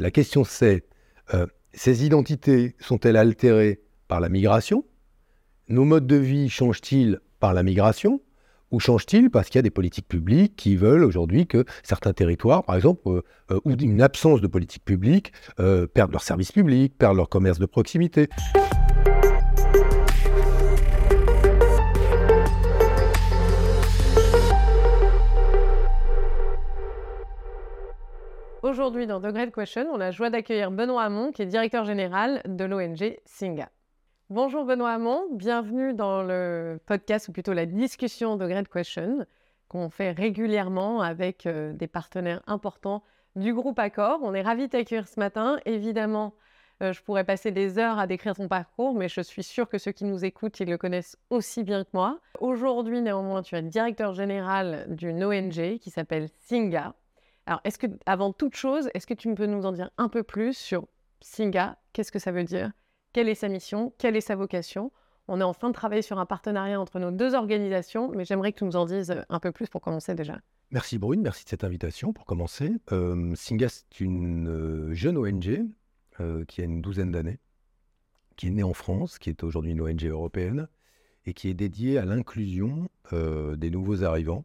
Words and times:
La 0.00 0.12
question 0.12 0.44
c'est, 0.44 0.84
euh, 1.34 1.46
ces 1.72 2.06
identités 2.06 2.76
sont-elles 2.78 3.16
altérées 3.16 3.80
par 4.06 4.20
la 4.20 4.28
migration? 4.28 4.84
Nos 5.68 5.84
modes 5.84 6.06
de 6.06 6.14
vie 6.14 6.48
changent-ils 6.48 7.18
par 7.40 7.52
la 7.52 7.64
migration? 7.64 8.20
Ou 8.70 8.78
change-t-il 8.78 9.28
parce 9.28 9.48
qu'il 9.48 9.58
y 9.58 9.58
a 9.58 9.62
des 9.62 9.70
politiques 9.70 10.06
publiques 10.06 10.54
qui 10.54 10.76
veulent 10.76 11.02
aujourd'hui 11.02 11.48
que 11.48 11.64
certains 11.82 12.12
territoires, 12.12 12.62
par 12.62 12.76
exemple, 12.76 13.08
euh, 13.08 13.22
euh, 13.50 13.60
ou 13.64 13.72
une 13.72 14.00
absence 14.00 14.40
de 14.40 14.46
politique 14.46 14.84
publique, 14.84 15.32
perdent 15.56 16.12
leurs 16.12 16.22
services 16.22 16.52
publics, 16.52 16.96
perdent 16.96 17.16
leur 17.16 17.28
commerce 17.28 17.58
de 17.58 17.66
proximité? 17.66 18.28
Aujourd'hui, 28.62 29.06
dans 29.06 29.20
The 29.20 29.26
Great 29.26 29.54
Question, 29.54 29.86
on 29.92 29.94
a 29.94 29.98
la 29.98 30.10
joie 30.10 30.30
d'accueillir 30.30 30.72
Benoît 30.72 31.04
Hamon, 31.04 31.30
qui 31.30 31.42
est 31.42 31.46
directeur 31.46 31.84
général 31.84 32.42
de 32.44 32.64
l'ONG 32.64 33.16
Singa. 33.24 33.68
Bonjour 34.30 34.64
Benoît 34.64 34.90
Hamon, 34.90 35.22
bienvenue 35.30 35.94
dans 35.94 36.24
le 36.24 36.80
podcast, 36.84 37.28
ou 37.28 37.32
plutôt 37.32 37.52
la 37.52 37.66
discussion 37.66 38.36
de 38.36 38.48
Great 38.48 38.66
Question, 38.66 39.24
qu'on 39.68 39.90
fait 39.90 40.10
régulièrement 40.10 41.00
avec 41.02 41.46
euh, 41.46 41.72
des 41.72 41.86
partenaires 41.86 42.42
importants 42.48 43.04
du 43.36 43.54
groupe 43.54 43.78
Accor. 43.78 44.18
On 44.22 44.34
est 44.34 44.42
ravis 44.42 44.66
de 44.66 44.72
t'accueillir 44.72 45.06
ce 45.06 45.20
matin. 45.20 45.60
Évidemment, 45.64 46.34
euh, 46.82 46.92
je 46.92 47.00
pourrais 47.00 47.22
passer 47.22 47.52
des 47.52 47.78
heures 47.78 48.00
à 48.00 48.08
décrire 48.08 48.34
ton 48.34 48.48
parcours, 48.48 48.92
mais 48.92 49.08
je 49.08 49.20
suis 49.20 49.44
sûre 49.44 49.68
que 49.68 49.78
ceux 49.78 49.92
qui 49.92 50.04
nous 50.04 50.24
écoutent, 50.24 50.58
ils 50.58 50.68
le 50.68 50.78
connaissent 50.78 51.16
aussi 51.30 51.62
bien 51.62 51.84
que 51.84 51.90
moi. 51.92 52.18
Aujourd'hui, 52.40 53.02
néanmoins, 53.02 53.42
tu 53.42 53.54
es 53.54 53.62
directeur 53.62 54.14
général 54.14 54.84
d'une 54.88 55.22
ONG 55.22 55.78
qui 55.78 55.90
s'appelle 55.90 56.28
Singa. 56.40 56.96
Alors, 57.48 57.62
est-ce 57.64 57.78
que, 57.78 57.86
avant 58.04 58.34
toute 58.34 58.54
chose, 58.54 58.90
est-ce 58.92 59.06
que 59.06 59.14
tu 59.14 59.34
peux 59.34 59.46
nous 59.46 59.64
en 59.64 59.72
dire 59.72 59.88
un 59.96 60.10
peu 60.10 60.22
plus 60.22 60.54
sur 60.54 60.86
Singa? 61.22 61.78
Qu'est-ce 61.94 62.12
que 62.12 62.18
ça 62.18 62.30
veut 62.30 62.44
dire? 62.44 62.72
Quelle 63.14 63.26
est 63.30 63.34
sa 63.34 63.48
mission, 63.48 63.94
quelle 63.96 64.16
est 64.16 64.20
sa 64.20 64.36
vocation? 64.36 64.92
On 65.28 65.40
est 65.40 65.44
en 65.44 65.54
train 65.54 65.68
de 65.68 65.72
travailler 65.72 66.02
sur 66.02 66.18
un 66.18 66.26
partenariat 66.26 66.78
entre 66.78 66.98
nos 66.98 67.10
deux 67.10 67.34
organisations, 67.34 68.12
mais 68.14 68.26
j'aimerais 68.26 68.52
que 68.52 68.58
tu 68.58 68.66
nous 68.66 68.76
en 68.76 68.84
dises 68.84 69.12
euh, 69.12 69.22
un 69.30 69.40
peu 69.40 69.50
plus 69.50 69.70
pour 69.70 69.80
commencer 69.80 70.14
déjà. 70.14 70.38
Merci 70.72 70.98
Brune, 70.98 71.22
merci 71.22 71.44
de 71.44 71.48
cette 71.48 71.64
invitation 71.64 72.12
pour 72.12 72.26
commencer. 72.26 72.70
Euh, 72.92 73.34
Singa, 73.34 73.70
c'est 73.70 74.00
une 74.00 74.48
euh, 74.50 74.92
jeune 74.92 75.16
ONG 75.16 75.64
qui 76.48 76.60
a 76.60 76.64
une 76.64 76.82
douzaine 76.82 77.12
d'années, 77.12 77.38
qui 78.36 78.48
est 78.48 78.50
née 78.50 78.64
en 78.64 78.74
France, 78.74 79.18
qui 79.18 79.30
est 79.30 79.42
aujourd'hui 79.42 79.70
une 79.70 79.80
ONG 79.80 80.04
européenne 80.04 80.68
et 81.24 81.32
qui 81.32 81.48
est 81.48 81.54
dédiée 81.54 81.96
à 81.96 82.04
l'inclusion 82.04 82.88
des 83.12 83.70
nouveaux 83.70 84.02
arrivants, 84.02 84.44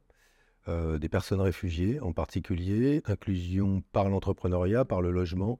des 0.67 1.09
personnes 1.09 1.41
réfugiées 1.41 1.99
en 1.99 2.13
particulier, 2.13 3.01
inclusion 3.05 3.83
par 3.91 4.09
l'entrepreneuriat, 4.09 4.85
par 4.85 5.01
le 5.01 5.11
logement 5.11 5.59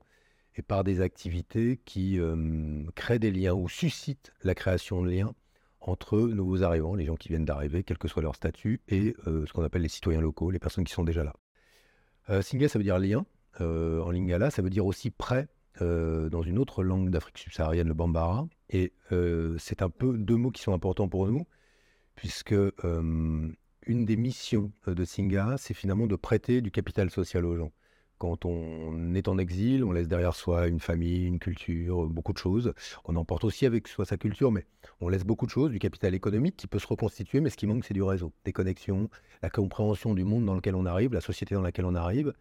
et 0.56 0.62
par 0.62 0.84
des 0.84 1.00
activités 1.00 1.80
qui 1.84 2.18
euh, 2.18 2.84
créent 2.94 3.18
des 3.18 3.30
liens 3.30 3.54
ou 3.54 3.68
suscitent 3.68 4.32
la 4.42 4.54
création 4.54 5.02
de 5.02 5.10
liens 5.10 5.34
entre 5.80 6.18
nouveaux 6.18 6.62
arrivants, 6.62 6.94
les 6.94 7.04
gens 7.04 7.16
qui 7.16 7.28
viennent 7.28 7.44
d'arriver, 7.44 7.82
quel 7.82 7.98
que 7.98 8.08
soit 8.08 8.22
leur 8.22 8.34
statut, 8.34 8.80
et 8.88 9.14
euh, 9.26 9.44
ce 9.46 9.52
qu'on 9.52 9.62
appelle 9.62 9.82
les 9.82 9.88
citoyens 9.88 10.20
locaux, 10.20 10.50
les 10.50 10.58
personnes 10.58 10.84
qui 10.84 10.94
sont 10.94 11.04
déjà 11.04 11.24
là. 11.24 11.34
Euh, 12.30 12.40
ça 12.40 12.78
veut 12.78 12.84
dire 12.84 12.98
lien. 12.98 13.26
en 13.60 14.10
lingala, 14.10 14.50
ça 14.50 14.62
veut 14.62 14.70
dire 14.70 14.86
aussi 14.86 15.10
prêt 15.10 15.48
dans 15.80 16.42
une 16.42 16.58
autre 16.58 16.84
langue 16.84 17.10
d'Afrique 17.10 17.36
subsaharienne, 17.36 17.88
le 17.88 17.94
bambara. 17.94 18.46
Et 18.70 18.92
c'est 19.58 19.82
un 19.82 19.90
peu 19.90 20.16
deux 20.16 20.36
mots 20.36 20.52
qui 20.52 20.62
sont 20.62 20.72
importants 20.72 21.08
pour 21.08 21.26
nous, 21.26 21.46
puisque 22.14 22.54
une 23.86 24.04
des 24.04 24.16
missions 24.16 24.72
de 24.86 25.04
Singa, 25.04 25.56
c'est 25.58 25.74
finalement 25.74 26.06
de 26.06 26.16
prêter 26.16 26.60
du 26.60 26.70
capital 26.70 27.10
social 27.10 27.44
aux 27.44 27.56
gens. 27.56 27.72
Quand 28.18 28.44
on 28.44 29.14
est 29.14 29.28
en 29.28 29.38
exil, 29.38 29.84
on 29.84 29.92
laisse 29.92 30.08
derrière 30.08 30.34
soi 30.34 30.68
une 30.68 30.80
famille, 30.80 31.26
une 31.26 31.38
culture, 31.38 32.06
beaucoup 32.06 32.32
de 32.32 32.38
choses. 32.38 32.72
On 33.04 33.16
emporte 33.16 33.44
aussi 33.44 33.66
avec 33.66 33.88
soi 33.88 34.04
sa 34.04 34.16
culture, 34.16 34.52
mais 34.52 34.66
on 35.00 35.08
laisse 35.08 35.24
beaucoup 35.24 35.46
de 35.46 35.50
choses, 35.50 35.70
du 35.70 35.78
capital 35.78 36.14
économique 36.14 36.56
qui 36.56 36.66
peut 36.66 36.78
se 36.78 36.86
reconstituer, 36.86 37.40
mais 37.40 37.50
ce 37.50 37.56
qui 37.56 37.66
manque, 37.66 37.84
c'est 37.84 37.94
du 37.94 38.02
réseau, 38.02 38.32
des 38.44 38.52
connexions, 38.52 39.10
la 39.42 39.50
compréhension 39.50 40.14
du 40.14 40.24
monde 40.24 40.46
dans 40.46 40.54
lequel 40.54 40.76
on 40.76 40.86
arrive, 40.86 41.12
la 41.12 41.20
société 41.20 41.54
dans 41.54 41.62
laquelle 41.62 41.86
on 41.86 41.94
arrive. 41.94 42.32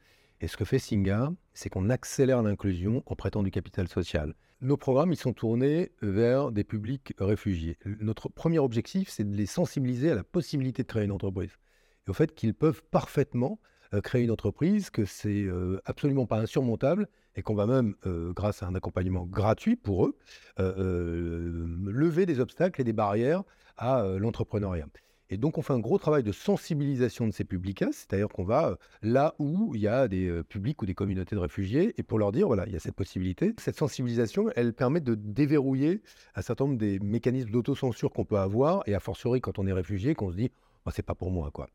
Et 0.43 0.47
ce 0.49 0.57
que 0.57 0.65
fait 0.65 0.77
Singa, 0.77 1.31
c'est 1.53 1.69
qu'on 1.69 1.89
accélère 1.89 2.41
l'inclusion 2.41 3.01
en 3.05 3.15
prêtant 3.15 3.43
du 3.43 3.49
capital 3.49 3.87
social. 3.87 4.35
Nos 4.59 4.75
programmes, 4.75 5.13
ils 5.13 5.17
sont 5.17 5.31
tournés 5.31 5.93
vers 6.01 6.51
des 6.51 6.65
publics 6.65 7.13
réfugiés. 7.17 7.77
Notre 8.01 8.27
premier 8.27 8.59
objectif, 8.59 9.07
c'est 9.07 9.23
de 9.23 9.33
les 9.37 9.45
sensibiliser 9.45 10.11
à 10.11 10.15
la 10.15 10.25
possibilité 10.25 10.83
de 10.83 10.87
créer 10.89 11.05
une 11.05 11.13
entreprise 11.13 11.57
et 12.05 12.09
au 12.09 12.13
fait 12.13 12.35
qu'ils 12.35 12.53
peuvent 12.53 12.83
parfaitement 12.91 13.57
euh, 13.93 14.01
créer 14.01 14.23
une 14.23 14.31
entreprise, 14.31 14.89
que 14.89 15.05
c'est 15.05 15.43
euh, 15.43 15.79
absolument 15.85 16.25
pas 16.25 16.39
insurmontable 16.39 17.07
et 17.37 17.41
qu'on 17.41 17.55
va 17.55 17.65
même, 17.65 17.95
euh, 18.05 18.33
grâce 18.33 18.63
à 18.63 18.67
un 18.67 18.75
accompagnement 18.75 19.25
gratuit 19.25 19.77
pour 19.77 20.07
eux, 20.07 20.17
lever 20.57 22.25
des 22.25 22.41
obstacles 22.41 22.81
et 22.81 22.83
des 22.83 22.91
barrières 22.91 23.43
à 23.77 24.03
l'entrepreneuriat. 24.19 24.87
Et 25.33 25.37
donc, 25.37 25.57
on 25.57 25.63
fait 25.63 25.73
un 25.73 25.79
gros 25.79 25.97
travail 25.97 26.21
de 26.21 26.31
sensibilisation 26.31 27.25
de 27.25 27.33
ces 27.33 27.43
publics 27.43 27.83
c'est-à-dire 27.91 28.29
qu'on 28.29 28.43
va 28.43 28.77
là 29.01 29.33
où 29.39 29.73
il 29.73 29.81
y 29.81 29.87
a 29.87 30.07
des 30.07 30.43
publics 30.47 30.79
ou 30.83 30.85
des 30.85 30.93
communautés 30.93 31.35
de 31.35 31.41
réfugiés, 31.41 31.95
et 31.97 32.03
pour 32.03 32.19
leur 32.19 32.31
dire, 32.31 32.45
voilà, 32.45 32.67
il 32.67 32.73
y 32.73 32.75
a 32.75 32.79
cette 32.79 32.95
possibilité. 32.95 33.55
Cette 33.57 33.77
sensibilisation, 33.77 34.49
elle 34.55 34.73
permet 34.73 35.01
de 35.01 35.15
déverrouiller 35.15 36.03
un 36.35 36.43
certain 36.43 36.65
nombre 36.65 36.77
des 36.77 36.99
mécanismes 36.99 37.49
d'autocensure 37.49 38.11
qu'on 38.11 38.25
peut 38.25 38.37
avoir, 38.37 38.83
et 38.85 38.93
a 38.93 38.99
fortiori 38.99 39.41
quand 39.41 39.57
on 39.57 39.65
est 39.65 39.73
réfugié, 39.73 40.13
qu'on 40.13 40.29
se 40.29 40.35
dit, 40.35 40.51
c'est 40.91 41.01
pas 41.01 41.15
pour 41.15 41.31
moi, 41.31 41.49
quoi. 41.51 41.67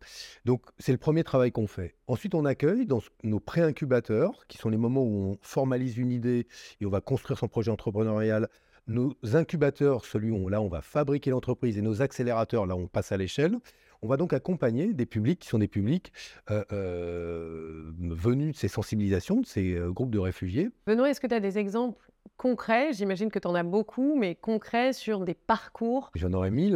Donc, 0.45 0.63
c'est 0.79 0.93
le 0.93 0.99
premier 0.99 1.25
travail 1.25 1.51
qu'on 1.51 1.67
fait. 1.67 1.95
Ensuite, 2.07 2.35
on 2.35 2.45
accueille 2.45 2.87
dans 2.87 3.01
nos 3.25 3.41
pré-incubateurs, 3.41 4.47
qui 4.47 4.59
sont 4.59 4.69
les 4.69 4.77
moments 4.77 5.03
où 5.03 5.33
on 5.33 5.39
formalise 5.41 5.97
une 5.97 6.13
idée 6.13 6.47
et 6.81 6.87
on 6.87 6.91
va 6.91 7.01
construire 7.01 7.39
son 7.39 7.49
projet 7.49 7.71
entrepreneurial. 7.71 8.49
Nos 8.88 9.15
incubateurs, 9.34 10.06
celui 10.06 10.31
où 10.31 10.49
là, 10.49 10.62
on 10.62 10.69
va 10.69 10.81
fabriquer 10.81 11.31
l'entreprise, 11.31 11.76
et 11.76 11.82
nos 11.82 12.00
accélérateurs, 12.00 12.66
là, 12.66 12.75
on 12.75 12.87
passe 12.87 13.12
à 13.12 13.19
l'échelle. 13.19 13.59
On 14.00 14.09
va 14.09 14.16
donc 14.16 14.32
accompagner 14.32 14.94
des 14.94 15.06
publics 15.06 15.41
qui 15.41 15.49
sont 15.49 15.59
des 15.59 15.69
publics 15.69 16.12
euh, 16.50 16.65
euh, 16.72 17.93
venus 18.00 18.54
de 18.54 18.59
ces 18.59 18.69
sensibilisations, 18.69 19.41
de 19.41 19.47
ces 19.47 19.75
euh, 19.75 19.91
groupes 19.91 20.10
de 20.10 20.19
réfugiés. 20.19 20.71
Benoît, 20.87 21.10
est-ce 21.10 21.21
que 21.21 21.27
tu 21.27 21.34
as 21.34 21.41
des 21.41 21.59
exemples 21.59 22.10
concrets? 22.37 22.93
J'imagine 22.93 23.31
que 23.31 23.41
tu 23.41 23.48
en 23.48 23.54
as 23.54 23.65
beaucoup, 23.65 24.16
mais 24.16 24.37
concrets 24.37 24.93
sur 24.93 25.21
des 25.21 25.34
parcours 25.34 26.10
J'en 26.15 26.32
aurais 26.32 26.53
mille, 26.53 26.75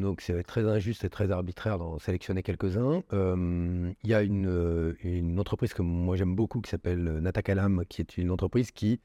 donc 0.00 0.22
c'est 0.22 0.42
très 0.44 0.66
injuste 0.66 1.04
et 1.04 1.10
très 1.10 1.30
arbitraire 1.30 1.78
d'en 1.78 1.98
sélectionner 1.98 2.42
quelques-uns. 2.42 3.02
Il 3.12 4.10
y 4.10 4.14
a 4.14 4.22
une, 4.22 4.96
une, 5.02 5.38
entreprise 5.38 5.74
que 5.74 5.82
moi 5.82 6.16
j'aime 6.16 6.34
beaucoup 6.34 6.62
qui 6.62 6.70
s'appelle 6.70 7.02
Natakalam, 7.20 7.84
qui 7.86 8.00
est 8.00 8.16
une 8.16 8.30
entreprise 8.30 8.70
qui 8.70 9.00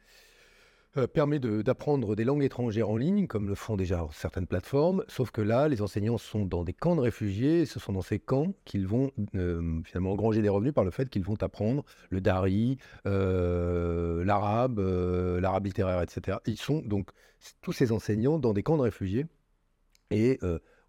euh, 0.99 1.07
permet 1.07 1.39
d'apprendre 1.39 2.15
des 2.15 2.23
langues 2.23 2.43
étrangères 2.43 2.89
en 2.89 2.97
ligne, 2.97 3.27
comme 3.27 3.47
le 3.47 3.55
font 3.55 3.75
déjà 3.75 4.07
certaines 4.11 4.47
plateformes, 4.47 5.03
sauf 5.07 5.31
que 5.31 5.41
là, 5.41 5.67
les 5.67 5.81
enseignants 5.81 6.17
sont 6.17 6.45
dans 6.45 6.63
des 6.63 6.73
camps 6.73 6.95
de 6.95 7.01
réfugiés, 7.01 7.61
et 7.61 7.65
ce 7.65 7.79
sont 7.79 7.93
dans 7.93 8.01
ces 8.01 8.19
camps 8.19 8.53
qu'ils 8.65 8.87
vont 8.87 9.11
euh, 9.35 9.81
finalement 9.83 10.11
engranger 10.11 10.41
des 10.41 10.49
revenus 10.49 10.73
par 10.73 10.83
le 10.83 10.91
fait 10.91 11.09
qu'ils 11.09 11.23
vont 11.23 11.41
apprendre 11.41 11.83
le 12.09 12.21
dari, 12.21 12.77
euh, 13.07 14.23
l'arabe, 14.23 14.79
l'arabe 14.79 15.65
littéraire, 15.65 16.01
etc. 16.01 16.38
Ils 16.45 16.57
sont 16.57 16.81
donc 16.81 17.09
tous 17.61 17.71
ces 17.71 17.91
enseignants 17.91 18.38
dans 18.39 18.53
des 18.53 18.63
camps 18.63 18.77
de 18.77 18.83
réfugiés, 18.83 19.25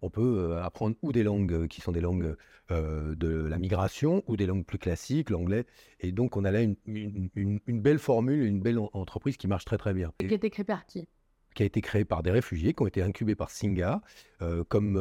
on 0.01 0.09
peut 0.09 0.57
apprendre 0.61 0.95
ou 1.01 1.11
des 1.11 1.23
langues 1.23 1.67
qui 1.67 1.81
sont 1.81 1.91
des 1.91 2.01
langues 2.01 2.35
de 2.69 3.45
la 3.49 3.57
migration 3.57 4.23
ou 4.27 4.37
des 4.37 4.45
langues 4.45 4.65
plus 4.65 4.77
classiques, 4.77 5.29
l'anglais. 5.29 5.65
Et 5.99 6.11
donc, 6.11 6.37
on 6.37 6.45
a 6.45 6.51
là 6.51 6.61
une, 6.61 6.75
belle 7.67 7.99
formule, 7.99 8.43
une 8.43 8.61
belle 8.61 8.79
entreprise 8.93 9.37
qui 9.37 9.47
marche 9.47 9.65
très 9.65 9.77
très 9.77 9.93
bien. 9.93 10.11
Et 10.19 10.27
qui 10.27 10.33
a 10.33 10.37
été 10.37 10.49
créée 10.49 10.65
par 10.65 10.85
qui? 10.85 11.07
Qui 11.53 11.63
a 11.63 11.65
été 11.65 11.81
créée 11.81 12.05
par 12.05 12.23
des 12.23 12.31
réfugiés 12.31 12.73
qui 12.73 12.81
ont 12.81 12.87
été 12.87 13.01
incubés 13.01 13.35
par 13.35 13.49
Singa, 13.49 14.01
comme 14.69 14.95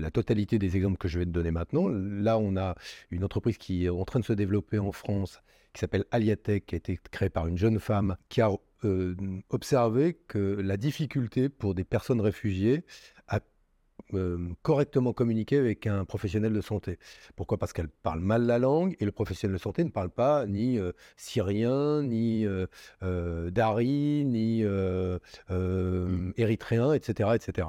la 0.00 0.10
totalité 0.10 0.58
des 0.58 0.76
exemples 0.76 0.98
que 0.98 1.08
je 1.08 1.20
vais 1.20 1.26
te 1.26 1.30
donner 1.30 1.52
maintenant. 1.52 1.88
Là, 1.88 2.38
on 2.38 2.56
a 2.56 2.74
une 3.10 3.24
entreprise 3.24 3.56
qui 3.56 3.84
est 3.86 3.88
en 3.88 4.04
train 4.04 4.20
de 4.20 4.24
se 4.24 4.32
développer 4.32 4.78
en 4.78 4.92
France, 4.92 5.40
qui 5.72 5.80
s'appelle 5.80 6.06
Aliatech, 6.10 6.66
qui 6.66 6.74
a 6.74 6.78
été 6.78 6.98
créée 7.10 7.30
par 7.30 7.46
une 7.46 7.56
jeune 7.56 7.78
femme 7.78 8.16
qui 8.28 8.40
a 8.40 8.50
observé 9.50 10.18
que 10.28 10.38
la 10.38 10.76
difficulté 10.76 11.48
pour 11.48 11.74
des 11.74 11.84
personnes 11.84 12.20
réfugiées 12.20 12.84
euh, 14.14 14.38
correctement 14.62 15.12
communiquer 15.12 15.58
avec 15.58 15.86
un 15.86 16.04
professionnel 16.04 16.52
de 16.52 16.60
santé. 16.60 16.98
Pourquoi? 17.34 17.58
Parce 17.58 17.72
qu'elle 17.72 17.88
parle 17.88 18.20
mal 18.20 18.46
la 18.46 18.58
langue 18.58 18.96
et 19.00 19.04
le 19.04 19.12
professionnel 19.12 19.56
de 19.56 19.60
santé 19.60 19.84
ne 19.84 19.90
parle 19.90 20.10
pas 20.10 20.46
ni 20.46 20.78
euh, 20.78 20.92
syrien, 21.16 22.02
ni 22.02 22.46
euh, 22.46 23.50
dari, 23.50 24.24
ni 24.24 24.62
mmh. 24.62 26.32
érythréen, 26.36 26.92
etc., 26.92 27.30
etc. 27.34 27.68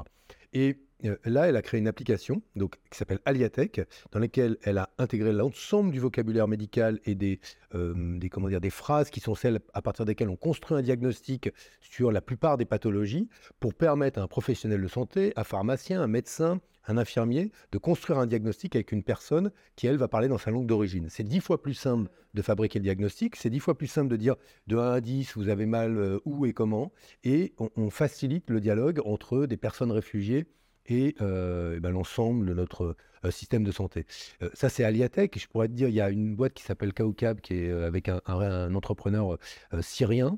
Et 0.53 0.77
là, 1.25 1.47
elle 1.47 1.55
a 1.55 1.61
créé 1.61 1.79
une 1.79 1.87
application 1.87 2.41
donc, 2.55 2.75
qui 2.89 2.97
s'appelle 2.97 3.19
Aliatech, 3.25 3.81
dans 4.11 4.19
laquelle 4.19 4.57
elle 4.63 4.77
a 4.77 4.89
intégré 4.97 5.31
l'ensemble 5.31 5.91
du 5.91 5.99
vocabulaire 5.99 6.47
médical 6.47 6.99
et 7.05 7.15
des, 7.15 7.39
des, 7.73 8.29
comment 8.29 8.49
dire, 8.49 8.61
des 8.61 8.69
phrases 8.69 9.09
qui 9.09 9.19
sont 9.19 9.35
celles 9.35 9.59
à 9.73 9.81
partir 9.81 10.05
desquelles 10.05 10.29
on 10.29 10.35
construit 10.35 10.77
un 10.77 10.81
diagnostic 10.81 11.49
sur 11.81 12.11
la 12.11 12.21
plupart 12.21 12.57
des 12.57 12.65
pathologies 12.65 13.29
pour 13.59 13.73
permettre 13.73 14.19
à 14.19 14.23
un 14.23 14.27
professionnel 14.27 14.81
de 14.81 14.87
santé, 14.87 15.33
un 15.35 15.43
pharmacien, 15.43 16.01
un 16.01 16.07
médecin, 16.07 16.59
un 16.87 16.97
infirmier, 16.97 17.51
de 17.71 17.77
construire 17.77 18.19
un 18.19 18.27
diagnostic 18.27 18.75
avec 18.75 18.91
une 18.91 19.03
personne 19.03 19.51
qui, 19.75 19.87
elle, 19.87 19.97
va 19.97 20.07
parler 20.07 20.27
dans 20.27 20.37
sa 20.37 20.51
langue 20.51 20.65
d'origine. 20.65 21.07
C'est 21.09 21.23
dix 21.23 21.39
fois 21.39 21.61
plus 21.61 21.73
simple 21.73 22.09
de 22.33 22.41
fabriquer 22.41 22.79
le 22.79 22.83
diagnostic, 22.83 23.35
c'est 23.35 23.49
dix 23.49 23.59
fois 23.59 23.77
plus 23.77 23.87
simple 23.87 24.09
de 24.09 24.15
dire 24.15 24.35
de 24.67 24.77
1 24.77 24.93
à 24.93 25.01
10, 25.01 25.35
vous 25.35 25.49
avez 25.49 25.65
mal 25.65 25.97
euh, 25.97 26.19
où 26.25 26.45
et 26.45 26.53
comment, 26.53 26.91
et 27.23 27.53
on, 27.57 27.89
facilite 27.89 28.49
le 28.49 28.59
dialogue 28.59 29.01
entre 29.05 29.45
des 29.45 29.57
personnes 29.57 29.91
réfugiées 29.91 30.45
et, 30.87 31.15
ben, 31.19 31.89
l'ensemble 31.91 32.45
de 32.47 32.53
notre 32.53 32.95
système 33.29 33.63
de 33.63 33.71
santé. 33.71 34.05
ça, 34.53 34.69
c'est 34.69 34.83
Aliatech. 34.83 35.39
Je 35.39 35.47
pourrais 35.47 35.67
te 35.67 35.73
dire, 35.73 35.89
il 35.89 35.95
y 35.95 36.01
a 36.01 36.09
une 36.09 36.35
boîte 36.35 36.53
qui 36.53 36.63
s'appelle 36.63 36.93
Kaukab, 36.93 37.41
qui 37.41 37.55
est 37.55 37.71
avec 37.71 38.09
un, 38.09 38.73
entrepreneur 38.75 39.37
syrien. 39.81 40.37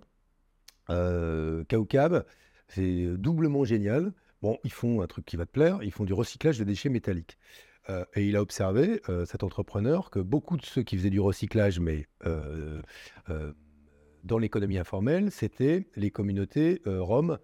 Kaukab, 0.88 2.26
c'est 2.68 3.18
doublement 3.18 3.64
génial. 3.64 4.14
Bon, 4.42 4.58
ils 4.64 4.72
font 4.72 5.02
un 5.02 5.08
truc 5.08 5.26
qui 5.26 5.36
va 5.36 5.46
te 5.46 5.52
plaire, 5.52 5.80
ils 5.84 5.92
font 5.92 6.06
du 6.06 6.14
recyclage 6.14 6.58
de 6.58 6.64
déchets 6.64 6.90
métalliques. 6.90 7.38
Et 8.16 8.28
il 8.28 8.36
a 8.36 8.42
observé, 8.42 9.02
cet 9.26 9.44
entrepreneur, 9.44 10.10
que 10.10 10.20
beaucoup 10.20 10.58
de 10.58 10.66
ceux 10.66 10.84
qui 10.84 10.98
faisaient 10.98 11.10
du 11.10 11.20
recyclage, 11.20 11.80
mais 11.80 12.08
dans 14.24 14.38
l'économie 14.38 14.78
informelle, 14.78 15.32
c'était 15.32 15.88
les 15.96 16.12
communautés 16.12 16.82
roms 16.86 17.38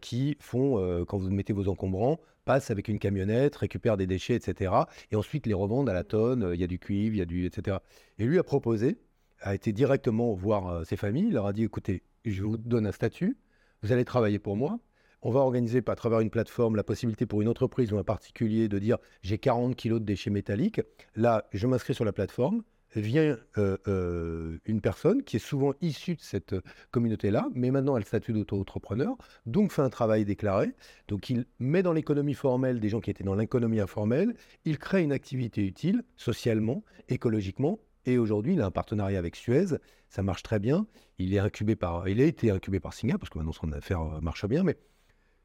qui 0.00 0.36
font, 0.40 1.04
quand 1.06 1.18
vous 1.18 1.30
mettez 1.30 1.52
vos 1.52 1.68
encombrants, 1.68 2.20
passent 2.48 2.70
avec 2.70 2.88
une 2.88 2.98
camionnette, 2.98 3.56
récupèrent 3.56 3.98
des 3.98 4.06
déchets, 4.06 4.34
etc. 4.34 4.72
Et 5.12 5.16
ensuite 5.16 5.46
les 5.46 5.52
revendent 5.52 5.90
à 5.90 5.92
la 5.92 6.02
tonne, 6.02 6.50
il 6.54 6.58
y 6.58 6.64
a 6.64 6.66
du 6.66 6.78
cuivre, 6.78 7.14
il 7.14 7.18
y 7.18 7.20
a 7.20 7.26
du, 7.26 7.44
etc. 7.44 7.76
Et 8.18 8.24
lui 8.24 8.38
a 8.38 8.42
proposé, 8.42 8.96
a 9.42 9.54
été 9.54 9.74
directement 9.74 10.32
voir 10.32 10.86
ses 10.86 10.96
familles, 10.96 11.26
il 11.26 11.34
leur 11.34 11.44
a 11.44 11.52
dit, 11.52 11.64
écoutez, 11.64 12.04
je 12.24 12.42
vous 12.42 12.56
donne 12.56 12.86
un 12.86 12.92
statut, 12.92 13.36
vous 13.82 13.92
allez 13.92 14.06
travailler 14.06 14.38
pour 14.38 14.56
moi, 14.56 14.80
on 15.20 15.30
va 15.30 15.40
organiser 15.40 15.82
à 15.86 15.94
travers 15.94 16.20
une 16.20 16.30
plateforme 16.30 16.74
la 16.74 16.84
possibilité 16.84 17.26
pour 17.26 17.42
une 17.42 17.48
entreprise 17.48 17.92
ou 17.92 17.98
un 17.98 18.04
particulier 18.04 18.68
de 18.68 18.78
dire 18.78 18.96
j'ai 19.20 19.36
40 19.36 19.76
kilos 19.76 20.00
de 20.00 20.06
déchets 20.06 20.30
métalliques. 20.30 20.80
Là, 21.16 21.46
je 21.52 21.66
m'inscris 21.66 21.94
sur 21.94 22.06
la 22.06 22.12
plateforme. 22.12 22.62
Vient 22.96 23.36
euh, 23.58 23.76
euh, 23.86 24.58
une 24.64 24.80
personne 24.80 25.22
qui 25.22 25.36
est 25.36 25.40
souvent 25.40 25.74
issue 25.82 26.14
de 26.14 26.22
cette 26.22 26.54
communauté-là, 26.90 27.48
mais 27.54 27.70
maintenant 27.70 27.96
elle 27.96 28.04
statut 28.04 28.32
d'auto-entrepreneur, 28.32 29.14
donc 29.44 29.72
fait 29.72 29.82
un 29.82 29.90
travail 29.90 30.24
déclaré. 30.24 30.72
Donc 31.06 31.28
il 31.28 31.44
met 31.58 31.82
dans 31.82 31.92
l'économie 31.92 32.34
formelle 32.34 32.80
des 32.80 32.88
gens 32.88 33.00
qui 33.00 33.10
étaient 33.10 33.24
dans 33.24 33.34
l'économie 33.34 33.80
informelle. 33.80 34.34
Il 34.64 34.78
crée 34.78 35.02
une 35.02 35.12
activité 35.12 35.62
utile 35.62 36.02
socialement, 36.16 36.82
écologiquement 37.08 37.78
et 38.08 38.16
aujourd'hui, 38.16 38.54
il 38.54 38.62
a 38.62 38.66
un 38.66 38.70
partenariat 38.70 39.18
avec 39.18 39.36
Suez. 39.36 39.66
Ça 40.08 40.22
marche 40.22 40.42
très 40.42 40.58
bien. 40.58 40.86
Il 41.18 41.34
est 41.34 41.38
incubé 41.38 41.76
par, 41.76 42.08
il 42.08 42.22
a 42.22 42.24
été 42.24 42.50
incubé 42.50 42.80
par 42.80 42.94
Singa 42.94 43.18
parce 43.18 43.28
que 43.28 43.36
maintenant 43.36 43.52
son 43.52 43.70
affaire 43.72 44.00
euh, 44.00 44.20
marche 44.22 44.46
bien. 44.46 44.62
Mais 44.62 44.78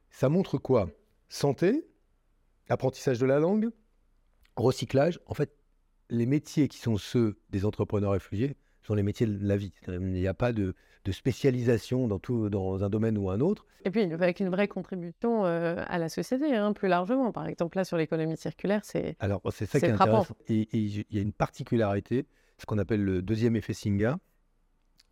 ça 0.09 0.29
montre 0.29 0.57
quoi? 0.57 0.89
Santé, 1.27 1.85
apprentissage 2.69 3.19
de 3.19 3.25
la 3.25 3.39
langue, 3.39 3.69
recyclage. 4.55 5.19
En 5.25 5.33
fait, 5.33 5.53
les 6.09 6.25
métiers 6.25 6.67
qui 6.67 6.77
sont 6.77 6.97
ceux 6.97 7.37
des 7.49 7.65
entrepreneurs 7.65 8.11
réfugiés 8.11 8.55
sont 8.83 8.93
les 8.93 9.03
métiers 9.03 9.25
de 9.25 9.47
la 9.47 9.57
vie. 9.57 9.73
Il 9.87 9.99
n'y 9.99 10.27
a 10.27 10.33
pas 10.33 10.51
de, 10.51 10.75
spécialisation 11.11 12.07
dans, 12.07 12.19
tout, 12.19 12.49
dans 12.49 12.83
un 12.83 12.89
domaine 12.89 13.17
ou 13.17 13.29
un 13.29 13.39
autre. 13.39 13.65
Et 13.85 13.91
puis 13.91 14.01
avec 14.01 14.39
une 14.39 14.49
vraie 14.49 14.67
contribution 14.67 15.45
euh, 15.45 15.83
à 15.87 15.97
la 15.97 16.09
société, 16.09 16.55
hein, 16.55 16.73
plus 16.73 16.87
largement. 16.87 17.31
Par 17.31 17.47
exemple, 17.47 17.77
là, 17.77 17.83
sur 17.83 17.97
l'économie 17.97 18.37
circulaire, 18.37 18.81
c'est 18.83 19.15
Alors, 19.19 19.41
c'est 19.51 19.65
ça 19.65 19.79
qui 19.79 19.85
est 19.85 19.91
intéressant. 19.91 20.35
Et 20.47 20.67
il 20.73 21.05
y 21.09 21.19
a 21.19 21.21
une 21.21 21.33
particularité, 21.33 22.25
ce 22.57 22.65
qu'on 22.65 22.77
appelle 22.77 23.03
le 23.03 23.21
deuxième 23.21 23.55
effet 23.55 23.73
Singa. 23.73 24.17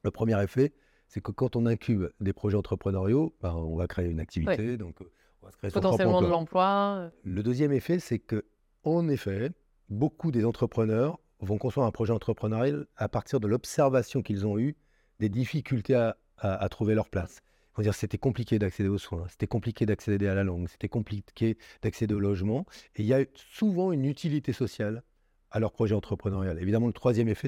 Le 0.03 0.11
premier 0.11 0.41
effet, 0.41 0.73
c'est 1.07 1.21
que 1.21 1.31
quand 1.31 1.55
on 1.55 1.65
incube 1.65 2.07
des 2.19 2.33
projets 2.33 2.57
entrepreneuriaux, 2.57 3.35
ben, 3.41 3.53
on 3.53 3.75
va 3.75 3.87
créer 3.87 4.09
une 4.09 4.19
activité, 4.19 4.77
donc 4.77 5.01
euh, 5.01 5.11
on 5.41 5.45
va 5.45 5.51
créer 5.51 5.69
potentiellement 5.69 6.21
de 6.21 6.27
l'emploi. 6.27 7.11
Le 7.23 7.43
deuxième 7.43 7.73
effet, 7.73 7.99
c'est 7.99 8.19
que 8.19 8.45
en 8.83 9.07
effet, 9.09 9.51
beaucoup 9.91 10.31
des 10.31 10.45
entrepreneurs 10.45 11.19
vont 11.41 11.57
construire 11.57 11.85
un 11.85 11.91
projet 11.91 12.13
entrepreneurial 12.13 12.87
à 12.95 13.09
partir 13.09 13.39
de 13.39 13.47
l'observation 13.47 14.21
qu'ils 14.21 14.47
ont 14.47 14.57
eue 14.57 14.75
des 15.19 15.29
difficultés 15.29 15.95
à, 16.37 16.69
trouver 16.69 16.95
leur 16.95 17.09
place. 17.09 17.41
Dire 17.77 17.93
c'était 17.95 18.17
compliqué 18.17 18.59
d'accéder 18.59 18.89
aux 18.89 18.97
soins, 18.97 19.25
c'était 19.29 19.47
compliqué 19.47 19.85
d'accéder 19.85 20.27
à 20.27 20.35
la 20.35 20.43
langue, 20.43 20.67
c'était 20.67 20.89
compliqué 20.89 21.57
d'accéder 21.81 22.13
au 22.13 22.19
logement. 22.19 22.65
Et 22.95 23.01
il 23.01 23.07
y 23.07 23.13
a 23.13 23.23
souvent 23.35 23.91
une 23.91 24.05
utilité 24.05 24.53
sociale 24.53 25.03
à 25.49 25.59
leur 25.59 25.71
projet 25.71 25.95
entrepreneurial. 25.95 26.59
Évidemment, 26.59 26.87
le 26.87 26.93
troisième 26.93 27.27
effet, 27.27 27.47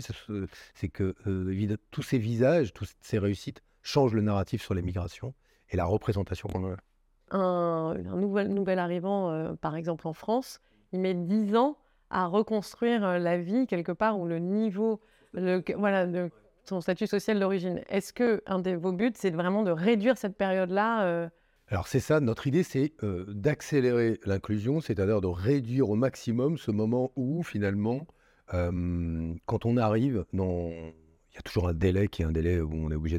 c'est 0.73 0.89
que 0.89 1.15
euh, 1.27 1.77
tous 1.91 2.01
ces 2.01 2.17
visages, 2.17 2.73
toutes 2.73 2.95
ces 3.01 3.19
réussites 3.19 3.61
changent 3.81 4.13
le 4.13 4.21
narratif 4.21 4.63
sur 4.63 4.73
les 4.73 4.81
migrations 4.81 5.35
et 5.69 5.77
la 5.77 5.85
représentation 5.85 6.49
qu'on 6.49 6.71
a. 6.71 6.77
Un, 7.31 7.95
nouvel, 7.95 8.49
nouvel, 8.49 8.79
arrivant, 8.79 9.29
euh, 9.29 9.53
par 9.53 9.75
exemple 9.75 10.07
en 10.07 10.13
France, 10.13 10.61
il 10.93 10.99
met 10.99 11.13
10 11.13 11.55
ans 11.55 11.77
à 12.13 12.27
reconstruire 12.27 13.03
euh, 13.03 13.17
la 13.19 13.37
vie 13.37 13.67
quelque 13.67 13.91
part 13.91 14.19
où 14.19 14.25
le 14.25 14.39
niveau, 14.39 15.01
voilà, 15.33 16.05
de 16.05 16.29
son 16.63 16.79
statut 16.79 17.07
social 17.07 17.39
d'origine. 17.39 17.81
Est-ce 17.89 18.13
que 18.13 18.41
un 18.45 18.59
de 18.59 18.71
vos 18.71 18.93
buts, 18.93 19.11
c'est 19.15 19.31
vraiment 19.31 19.63
de 19.63 19.71
réduire 19.71 20.17
cette 20.17 20.37
période-là 20.37 21.29
alors 21.69 21.87
c'est 21.87 22.01
ça, 22.01 22.19
notre 22.19 22.45
idée, 22.45 22.61
c'est 22.61 22.93
euh, 23.03 23.25
d'accélérer 23.29 24.19
l'inclusion, 24.25 24.79
c'est-à-dire 24.79 25.21
de 25.21 25.27
réduire 25.27 25.89
au 25.89 25.95
maximum 25.95 26.57
ce 26.57 26.69
moment 26.69 27.11
où 27.15 27.41
finalement, 27.41 28.05
quand 29.45 29.65
on 29.65 29.77
arrive, 29.77 30.25
il 31.33 31.37
y 31.37 31.39
a 31.39 31.41
toujours 31.41 31.67
un 31.67 31.73
délai 31.73 32.07
qui 32.07 32.21
est 32.21 32.25
un 32.25 32.31
délai 32.31 32.61
où 32.61 32.71
on 32.71 32.91
est 32.91 32.95
obligé 32.95 33.17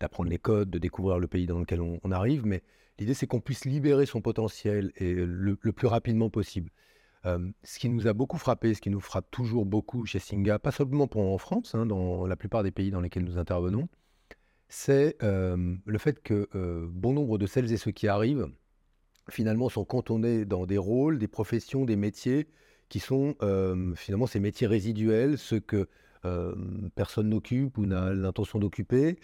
d'apprendre 0.00 0.30
les 0.30 0.38
codes, 0.38 0.70
de 0.70 0.78
découvrir 0.78 1.18
le 1.18 1.26
pays 1.26 1.46
dans 1.46 1.58
lequel 1.58 1.80
on, 1.80 2.12
arrive, 2.12 2.46
mais 2.46 2.62
l'idée 2.98 3.14
c'est 3.14 3.26
qu'on 3.26 3.40
puisse 3.40 3.64
libérer 3.64 4.06
son 4.06 4.20
potentiel 4.20 4.92
et 4.96 5.12
le, 5.12 5.56
plus 5.56 5.88
rapidement 5.88 6.30
possible. 6.30 6.70
Ce 7.62 7.78
qui 7.78 7.88
nous 7.88 8.06
a 8.06 8.12
beaucoup 8.12 8.38
frappé, 8.38 8.74
ce 8.74 8.80
qui 8.80 8.90
nous 8.90 9.00
frappe 9.00 9.30
toujours 9.30 9.66
beaucoup 9.66 10.06
chez 10.06 10.18
Singa, 10.18 10.58
pas 10.58 10.70
seulement 10.70 11.08
en 11.14 11.38
France, 11.38 11.74
hein, 11.74 11.86
dans 11.86 12.26
la 12.26 12.36
plupart 12.36 12.62
des 12.62 12.70
pays 12.70 12.90
dans 12.90 13.00
lesquels 13.00 13.24
nous 13.24 13.38
intervenons, 13.38 13.88
c'est 14.68 15.16
le 15.20 15.98
fait 15.98 16.22
que 16.22 16.48
bon 16.90 17.12
nombre 17.12 17.38
de 17.38 17.46
celles 17.46 17.72
et 17.72 17.76
ceux 17.76 17.90
qui 17.92 18.08
arrivent, 18.08 18.48
finalement, 19.28 19.68
sont 19.68 19.84
cantonnés 19.84 20.44
dans 20.44 20.66
des 20.66 20.78
rôles, 20.78 21.18
des 21.18 21.28
professions, 21.28 21.84
des 21.84 21.96
métiers 21.96 22.48
qui 22.88 23.00
sont 23.00 23.34
finalement 23.96 24.26
ces 24.26 24.40
métiers 24.40 24.66
résiduels, 24.66 25.38
ceux 25.38 25.60
que 25.60 25.88
personne 26.94 27.28
n'occupe 27.28 27.78
ou 27.78 27.86
n'a 27.86 28.12
l'intention 28.12 28.58
d'occuper, 28.58 29.18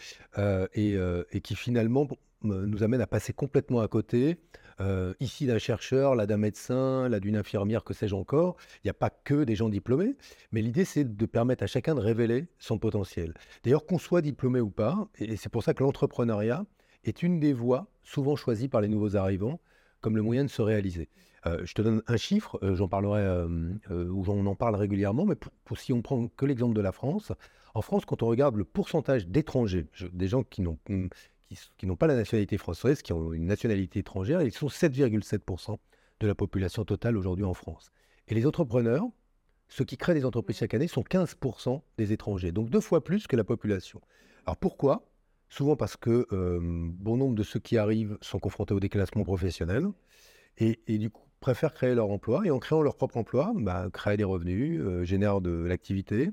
et, 0.74 1.40
qui 1.42 1.54
finalement 1.54 2.08
nous 2.42 2.82
amènent 2.82 3.00
à 3.00 3.06
passer 3.06 3.32
complètement 3.32 3.80
à 3.80 3.88
côté 3.88 4.38
euh, 4.80 5.14
ici 5.20 5.46
d'un 5.46 5.58
chercheur, 5.58 6.14
là 6.14 6.26
d'un 6.26 6.36
médecin, 6.36 7.08
là 7.08 7.20
d'une 7.20 7.36
infirmière, 7.36 7.84
que 7.84 7.94
sais-je 7.94 8.14
encore. 8.14 8.56
Il 8.76 8.86
n'y 8.86 8.90
a 8.90 8.94
pas 8.94 9.10
que 9.10 9.44
des 9.44 9.54
gens 9.54 9.68
diplômés, 9.68 10.16
mais 10.50 10.62
l'idée 10.62 10.84
c'est 10.84 11.04
de 11.04 11.26
permettre 11.26 11.64
à 11.64 11.66
chacun 11.66 11.94
de 11.94 12.00
révéler 12.00 12.46
son 12.58 12.78
potentiel. 12.78 13.34
D'ailleurs, 13.64 13.86
qu'on 13.86 13.98
soit 13.98 14.22
diplômé 14.22 14.60
ou 14.60 14.70
pas, 14.70 15.08
et 15.18 15.36
c'est 15.36 15.48
pour 15.48 15.62
ça 15.62 15.74
que 15.74 15.82
l'entrepreneuriat 15.82 16.64
est 17.04 17.22
une 17.22 17.40
des 17.40 17.52
voies 17.52 17.88
souvent 18.02 18.36
choisies 18.36 18.68
par 18.68 18.80
les 18.80 18.88
nouveaux 18.88 19.16
arrivants 19.16 19.60
comme 20.00 20.16
le 20.16 20.22
moyen 20.22 20.44
de 20.44 20.50
se 20.50 20.62
réaliser. 20.62 21.08
Euh, 21.46 21.60
je 21.64 21.74
te 21.74 21.82
donne 21.82 22.02
un 22.08 22.16
chiffre, 22.16 22.58
euh, 22.62 22.74
j'en 22.74 22.88
parlerai, 22.88 23.46
ou 23.90 24.24
on 24.26 24.46
en 24.46 24.54
parle 24.56 24.74
régulièrement, 24.74 25.24
mais 25.26 25.36
pour, 25.36 25.78
si 25.78 25.92
on 25.92 26.02
prend 26.02 26.28
que 26.28 26.44
l'exemple 26.44 26.74
de 26.74 26.80
la 26.80 26.92
France, 26.92 27.32
en 27.74 27.82
France, 27.82 28.04
quand 28.04 28.22
on 28.22 28.26
regarde 28.26 28.56
le 28.56 28.64
pourcentage 28.64 29.26
d'étrangers, 29.26 29.86
des 30.12 30.28
gens 30.28 30.42
qui 30.42 30.60
n'ont 30.60 30.78
qui, 31.76 31.86
n'ont 31.86 31.96
pas 31.96 32.06
la 32.06 32.16
nationalité 32.16 32.58
française, 32.58 33.02
qui 33.02 33.12
ont 33.12 33.32
une 33.32 33.46
nationalité 33.46 34.00
étrangère, 34.00 34.42
ils 34.42 34.52
sont 34.52 34.68
7,7% 34.68 35.78
de 36.20 36.26
la 36.26 36.34
population 36.34 36.84
totale 36.84 37.16
aujourd'hui 37.16 37.44
en 37.44 37.54
France. 37.54 37.90
Et 38.28 38.34
les 38.34 38.46
entrepreneurs, 38.46 39.04
ceux 39.68 39.84
qui 39.84 39.96
créent 39.96 40.14
des 40.14 40.24
entreprises 40.24 40.58
chaque 40.58 40.74
année, 40.74 40.88
sont 40.88 41.02
15% 41.02 41.82
des 41.98 42.12
étrangers, 42.12 42.52
donc 42.52 42.70
deux 42.70 42.80
fois 42.80 43.02
plus 43.02 43.26
que 43.26 43.36
la 43.36 43.44
population. 43.44 44.00
Alors 44.46 44.56
pourquoi? 44.56 45.08
Souvent 45.48 45.76
parce 45.76 45.96
que 45.96 46.26
euh, 46.32 46.60
bon 46.62 47.16
nombre 47.16 47.34
de 47.34 47.42
ceux 47.42 47.60
qui 47.60 47.76
arrivent 47.76 48.16
sont 48.20 48.38
confrontés 48.38 48.74
au 48.74 48.80
déclassement 48.80 49.24
professionnel 49.24 49.86
et, 50.58 50.78
du 50.98 51.10
coup 51.10 51.22
préfèrent 51.40 51.74
créer 51.74 51.94
leur 51.94 52.08
emploi 52.08 52.46
et 52.46 52.50
en 52.50 52.60
créant 52.60 52.82
leur 52.82 52.96
propre 52.96 53.16
emploi, 53.16 53.52
bah, 53.56 53.88
créent 53.92 54.16
des 54.16 54.24
revenus, 54.24 54.80
euh, 54.80 55.02
génèrent 55.02 55.40
de 55.40 55.50
l'activité, 55.50 56.30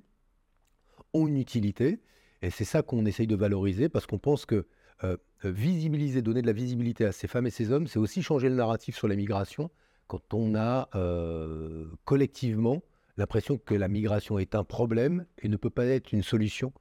ont 1.13 1.27
une 1.27 1.38
utilité. 1.38 1.99
Et 2.43 2.51
c'est 2.51 2.63
ça 2.63 2.83
qu'on 2.83 3.05
essaye 3.05 3.25
de 3.25 3.35
valoriser 3.35 3.89
parce 3.89 4.05
qu'on 4.05 4.19
pense 4.19 4.45
que 4.45 4.67
euh, 5.03 5.18
visibiliser, 5.44 6.22
donner 6.22 6.41
de 6.41 6.48
la 6.48 6.53
visibilité 6.53 7.06
à 7.06 7.12
ces 7.12 7.27
femmes 7.27 7.48
et 7.48 7.50
ces 7.50 7.72
hommes, 7.72 7.88
c'est 7.88 8.00
aussi 8.00 8.22
changer 8.22 8.50
le 8.50 8.56
narratif 8.56 8.98
sur 8.98 9.08
la 9.08 9.15
migration 9.15 9.70
quand 10.08 10.34
on 10.34 10.56
a 10.56 10.89
euh, 10.96 11.86
collectivement 12.03 12.82
l'impression 13.15 13.58
que 13.58 13.74
la 13.74 13.88
migration 13.88 14.39
est 14.39 14.56
un 14.56 14.63
problème 14.63 15.25
et 15.41 15.48
ne 15.48 15.56
peut 15.56 15.70
pas 15.70 15.86
être 15.86 16.12
une 16.12 16.24
solution 16.24 16.74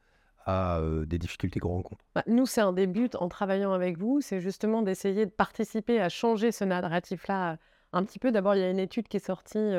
à 0.45 0.79
euh, 0.79 1.05
des 1.05 1.19
difficultés 1.19 1.61
qu'on 1.61 1.69
rencontre. 1.69 2.05
Bah, 2.15 2.25
nous, 2.27 2.47
c'est 2.47 2.61
un 2.61 2.73
des 2.73 2.87
buts 2.87 3.11
en 3.15 3.29
travaillant 3.29 3.73
avec 3.73 3.99
vous, 3.99 4.21
c'est 4.21 4.41
justement 4.41 4.83
d'essayer 4.83 5.27
de 5.27 5.31
participer 5.31 6.01
à 6.01 6.09
changer 6.09 6.51
ce 6.51 6.65
narratif-là 6.65 7.59
un 7.93 8.05
petit 8.05 8.19
peu. 8.19 8.33
D'abord, 8.33 8.57
il 8.57 8.61
y 8.61 8.65
a 8.65 8.71
une 8.71 8.79
étude 8.81 9.07
qui 9.07 9.19
est 9.19 9.27
sortie 9.27 9.73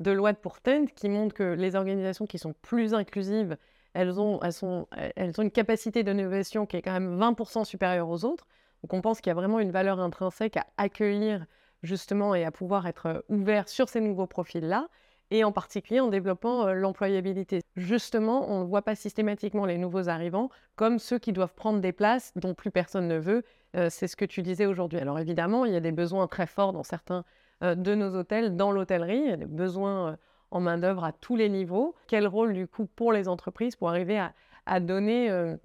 de 0.00 0.10
loi 0.10 0.32
pour 0.32 0.60
Tent 0.60 0.86
qui 0.94 1.08
montre 1.08 1.34
que 1.34 1.42
les 1.42 1.74
organisations 1.74 2.26
qui 2.26 2.38
sont 2.38 2.54
plus 2.62 2.94
inclusives 2.94 3.56
elles 3.94 4.20
ont, 4.20 4.40
elles, 4.42 4.52
sont, 4.52 4.86
elles 5.16 5.32
ont 5.38 5.42
une 5.42 5.50
capacité 5.50 6.02
d'innovation 6.02 6.66
qui 6.66 6.76
est 6.76 6.82
quand 6.82 6.92
même 6.92 7.18
20% 7.18 7.64
supérieure 7.64 8.08
aux 8.08 8.24
autres. 8.24 8.46
Donc 8.82 8.94
on 8.94 9.00
pense 9.00 9.20
qu'il 9.20 9.30
y 9.30 9.32
a 9.32 9.34
vraiment 9.34 9.60
une 9.60 9.70
valeur 9.70 10.00
intrinsèque 10.00 10.56
à 10.56 10.66
accueillir 10.76 11.46
justement 11.82 12.34
et 12.34 12.44
à 12.44 12.50
pouvoir 12.50 12.86
être 12.86 13.24
ouvert 13.28 13.68
sur 13.68 13.88
ces 13.88 14.00
nouveaux 14.00 14.26
profils-là 14.26 14.88
et 15.30 15.44
en 15.44 15.52
particulier 15.52 16.00
en 16.00 16.08
développant 16.08 16.72
l'employabilité. 16.74 17.62
Justement, 17.76 18.50
on 18.50 18.60
ne 18.60 18.66
voit 18.66 18.82
pas 18.82 18.94
systématiquement 18.94 19.64
les 19.64 19.78
nouveaux 19.78 20.08
arrivants 20.08 20.50
comme 20.76 20.98
ceux 20.98 21.18
qui 21.18 21.32
doivent 21.32 21.54
prendre 21.54 21.80
des 21.80 21.92
places 21.92 22.32
dont 22.36 22.54
plus 22.54 22.70
personne 22.70 23.08
ne 23.08 23.18
veut. 23.18 23.42
c'est 23.88 24.08
ce 24.08 24.16
que 24.16 24.26
tu 24.26 24.42
disais 24.42 24.66
aujourd'hui. 24.66 24.98
Alors 24.98 25.18
évidemment, 25.18 25.64
il 25.64 25.72
y 25.72 25.76
a 25.76 25.80
des 25.80 25.92
besoins 25.92 26.26
très 26.26 26.46
forts 26.46 26.72
dans 26.72 26.82
certains 26.82 27.24
de 27.62 27.94
nos 27.94 28.14
hôtels, 28.14 28.56
dans 28.56 28.72
l'hôtellerie, 28.72 29.22
il 29.24 29.30
y 29.30 29.32
a 29.32 29.36
des 29.36 29.46
besoins 29.46 30.18
en 30.52 30.60
main-d'œuvre 30.60 31.04
à 31.04 31.12
tous 31.12 31.36
les 31.36 31.48
niveaux. 31.48 31.94
Quel 32.06 32.26
rôle, 32.26 32.52
du 32.52 32.68
coup, 32.68 32.86
pour 32.86 33.12
les 33.12 33.26
entreprises 33.28 33.74
pour 33.74 33.88
arriver 33.88 34.24
à, 34.66 34.80
donner 34.80 35.28
mmh. 35.28 35.58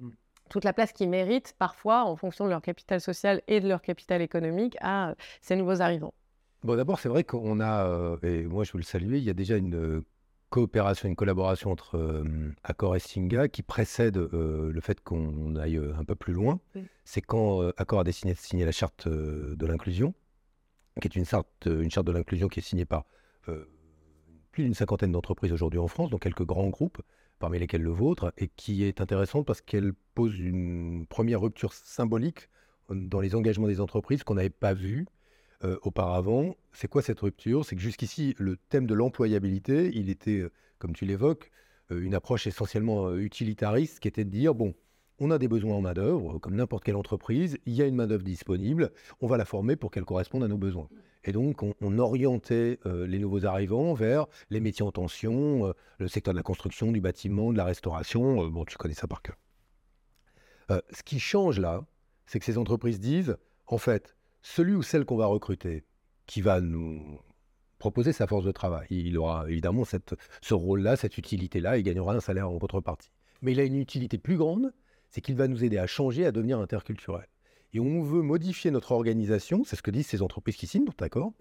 toute 0.49 0.63
la 0.63 0.73
place 0.73 0.91
qu'ils 0.91 1.09
méritent, 1.09 1.53
parfois, 1.59 2.03
en 2.03 2.15
fonction 2.15 2.45
de 2.45 2.49
leur 2.49 2.63
capital 2.63 2.99
social 2.99 3.41
et 3.47 3.59
de 3.59 3.67
leur 3.67 3.81
capital 3.81 4.21
économique, 4.21 4.75
à 4.81 5.13
ces 5.41 5.55
nouveaux 5.55 5.81
arrivants? 5.81 6.13
Bon, 6.63 6.75
d'abord, 6.75 6.99
c'est 6.99 7.09
vrai 7.09 7.23
qu'on 7.23 7.59
a, 7.59 7.85
euh, 7.85 8.17
et 8.23 8.43
moi 8.43 8.63
je 8.63 8.73
veux 8.73 8.79
le 8.79 8.83
saluer, 8.83 9.19
il 9.19 9.23
y 9.23 9.29
a 9.29 9.33
déjà 9.33 9.57
une 9.57 9.75
euh, 9.75 10.05
coopération, 10.49 11.07
une 11.07 11.15
collaboration 11.15 11.71
entre 11.71 11.97
euh, 11.97 12.51
Accor 12.63 12.95
et 12.95 12.99
Singa 12.99 13.47
qui 13.47 13.61
précède 13.61 14.17
le 14.17 14.81
fait 14.81 15.01
qu'on 15.01 15.55
aille 15.55 15.77
un 15.77 16.03
peu 16.03 16.15
plus 16.15 16.33
loin. 16.33 16.59
C'est 17.05 17.21
quand 17.21 17.61
Accor 17.77 17.99
a 17.99 18.03
décidé 18.03 18.33
de 18.33 18.37
signer 18.37 18.65
la 18.65 18.71
charte 18.71 19.07
de 19.07 19.65
l'inclusion, 19.65 20.13
qui 20.99 21.07
est 21.07 21.15
une 21.15 21.25
charte, 21.25 21.67
une 21.67 21.91
charte 21.91 22.07
de 22.07 22.11
l'inclusion 22.11 22.47
qui 22.47 22.59
est 22.59 22.63
signée 22.63 22.85
par 22.85 23.05
plus 24.57 24.63
d'une 24.63 24.73
cinquantaine 24.73 25.11
d'entreprises 25.11 25.53
aujourd'hui 25.53 25.77
en 25.77 25.87
France, 25.87 26.09
dont 26.09 26.17
quelques 26.17 26.43
grands 26.43 26.69
groupes, 26.69 26.99
parmi 27.37 27.59
lesquels 27.59 27.83
le 27.83 27.91
vôtre, 27.91 28.33
et 28.39 28.47
qui 28.47 28.83
est 28.83 29.01
intéressante 29.01 29.45
parce 29.45 29.61
qu'elle 29.61 29.93
pose 30.15 30.39
une 30.39 31.05
première 31.05 31.41
rupture 31.41 31.73
symbolique 31.73 32.49
dans 32.89 33.19
les 33.19 33.35
engagements 33.35 33.67
des 33.67 33.79
entreprises 33.79 34.23
qu'on 34.23 34.33
n'avait 34.33 34.49
pas 34.49 34.73
vu 34.73 35.05
euh, 35.63 35.77
auparavant. 35.83 36.55
C'est 36.71 36.87
quoi 36.87 37.03
cette 37.03 37.19
rupture? 37.19 37.65
C'est 37.65 37.75
que 37.75 37.81
jusqu'ici, 37.83 38.33
le 38.39 38.57
thème 38.57 38.87
de 38.87 38.95
l'employabilité, 38.95 39.91
il 39.93 40.09
était, 40.09 40.39
euh, 40.39 40.51
comme 40.79 40.93
tu 40.93 41.05
l'évoques, 41.05 41.51
euh, 41.91 42.01
une 42.01 42.15
approche 42.15 42.47
essentiellement 42.47 43.13
utilitariste 43.13 43.99
qui 43.99 44.07
était 44.07 44.25
de 44.25 44.31
dire, 44.31 44.55
bon, 44.55 44.73
on 45.19 45.31
a 45.31 45.37
des 45.37 45.47
besoins 45.47 45.75
en 45.75 45.81
main-d'œuvre, 45.81 46.39
comme 46.39 46.55
n'importe 46.55 46.83
quelle 46.83 46.95
entreprise, 46.95 47.57
il 47.65 47.73
y 47.73 47.81
a 47.81 47.85
une 47.85 47.95
main-d'œuvre 47.95 48.23
disponible, 48.23 48.91
on 49.21 49.27
va 49.27 49.37
la 49.37 49.45
former 49.45 49.75
pour 49.75 49.91
qu'elle 49.91 50.05
corresponde 50.05 50.43
à 50.43 50.47
nos 50.47 50.57
besoins. 50.57 50.89
Et 51.23 51.31
donc, 51.31 51.61
on, 51.63 51.99
orientait 51.99 52.79
les 52.85 53.19
nouveaux 53.19 53.45
arrivants 53.45 53.93
vers 53.93 54.27
les 54.49 54.59
métiers 54.59 54.85
en 54.85 54.91
tension, 54.91 55.73
le 55.97 56.07
secteur 56.07 56.33
de 56.33 56.37
la 56.37 56.43
construction, 56.43 56.91
du 56.91 57.01
bâtiment, 57.01 57.51
de 57.51 57.57
la 57.57 57.65
restauration. 57.65 58.47
bon, 58.47 58.63
tu 58.63 58.77
connais 58.77 58.93
ça 58.93 59.07
par 59.07 59.21
cœur. 59.21 59.35
ce 60.69 61.03
qui 61.03 61.19
change 61.19 61.59
là, 61.59 61.85
c'est 62.27 62.39
que 62.39 62.45
ces 62.45 62.57
entreprises 62.57 62.99
disent, 62.99 63.37
en 63.65 63.77
fait, 63.77 64.15
celui 64.41 64.75
ou 64.75 64.83
celle 64.83 65.05
qu'on 65.05 65.17
va 65.17 65.25
recruter, 65.25 65.83
qui 66.25 66.41
va 66.41 66.61
nous 66.61 67.19
proposer 67.79 68.11
sa 68.11 68.27
force 68.27 68.45
de 68.45 68.51
travail, 68.51 68.87
il 68.89 69.17
aura 69.17 69.49
évidemment 69.49 69.83
ce 70.41 70.53
rôle-là, 70.53 70.95
cette 70.95 71.17
utilité-là, 71.17 71.77
il 71.77 71.83
gagnera 71.83 72.13
un 72.13 72.19
salaire 72.19 72.49
en 72.49 72.57
contrepartie. 72.57 73.11
Mais 73.41 73.51
il 73.51 73.59
a 73.59 73.63
une 73.63 73.75
utilité 73.75 74.17
plus 74.17 74.37
grande, 74.37 74.73
c'est 75.09 75.21
qu'il 75.21 75.35
va 75.35 75.47
nous 75.47 75.63
aider 75.63 75.77
à 75.77 75.87
changer, 75.87 76.25
à 76.25 76.31
devenir 76.31 76.59
interculturel. 76.59 77.27
Et 77.73 77.79
on 77.79 78.01
veut 78.01 78.21
modifier 78.21 78.71
notre 78.71 78.93
organisation, 78.93 79.63
c'est 79.63 79.75
ce 79.75 79.81
que 79.81 79.91
disent 79.91 80.07
ces 80.07 80.21
entreprises 80.21 80.55
qui 80.55 80.67
signent, 80.67 80.85
d'accord 80.97 81.33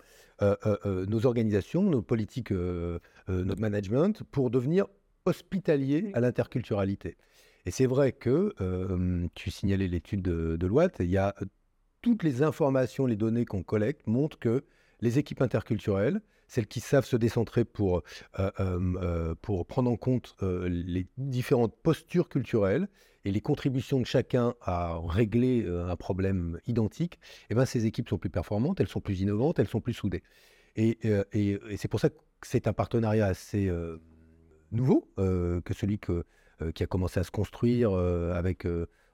euh, 0.42 0.56
euh, 0.66 0.76
euh, 0.84 1.06
Nos 1.06 1.24
organisations, 1.26 1.82
nos 1.82 2.02
politiques, 2.02 2.50
notre 2.50 3.60
management, 3.60 4.22
pour 4.30 4.50
devenir 4.50 4.86
hospitalier 5.24 6.10
à 6.14 6.20
l'interculturalité. 6.20 7.16
Et 7.64 7.70
c'est 7.70 7.86
vrai 7.86 8.12
que, 8.12 8.54
tu 9.34 9.50
signalais 9.50 9.88
l'étude 9.88 10.22
de, 10.22 10.56
de 10.56 10.66
Loite, 10.66 10.96
il 11.00 11.10
y 11.10 11.16
a 11.16 11.34
toutes 12.02 12.22
les 12.22 12.42
informations, 12.42 13.06
les 13.06 13.16
données 13.16 13.44
qu'on 13.44 13.62
collecte 13.62 14.06
montrent 14.06 14.38
que 14.38 14.64
les 15.00 15.18
équipes 15.18 15.42
interculturelles, 15.42 16.20
celles 16.46 16.66
qui 16.66 16.80
savent 16.80 17.04
se 17.04 17.16
décentrer 17.16 17.64
pour, 17.64 18.02
euh, 18.38 18.50
euh, 18.60 19.34
pour 19.42 19.66
prendre 19.66 19.90
en 19.90 19.96
compte 19.96 20.36
les 20.42 21.06
différentes 21.16 21.74
postures 21.82 22.28
culturelles 22.28 22.88
et 23.24 23.32
les 23.32 23.40
contributions 23.40 23.98
de 23.98 24.06
chacun 24.06 24.54
à 24.60 24.98
régler 25.04 25.66
un 25.66 25.96
problème 25.96 26.60
identique, 26.66 27.18
eh 27.50 27.54
ben, 27.54 27.64
ces 27.64 27.86
équipes 27.86 28.08
sont 28.08 28.18
plus 28.18 28.30
performantes, 28.30 28.80
elles 28.80 28.88
sont 28.88 29.00
plus 29.00 29.20
innovantes, 29.20 29.58
elles 29.58 29.68
sont 29.68 29.80
plus 29.80 29.94
soudées. 29.94 30.22
Et, 30.76 30.98
et, 31.32 31.58
c'est 31.76 31.88
pour 31.88 31.98
ça 31.98 32.10
que 32.10 32.16
c'est 32.42 32.68
un 32.68 32.72
partenariat 32.72 33.26
assez 33.26 33.68
nouveau 34.70 35.10
que 35.16 35.74
celui 35.74 35.98
que, 35.98 36.24
qui 36.74 36.84
a 36.84 36.86
commencé 36.86 37.18
à 37.18 37.24
se 37.24 37.32
construire 37.32 37.90
avec 37.92 38.64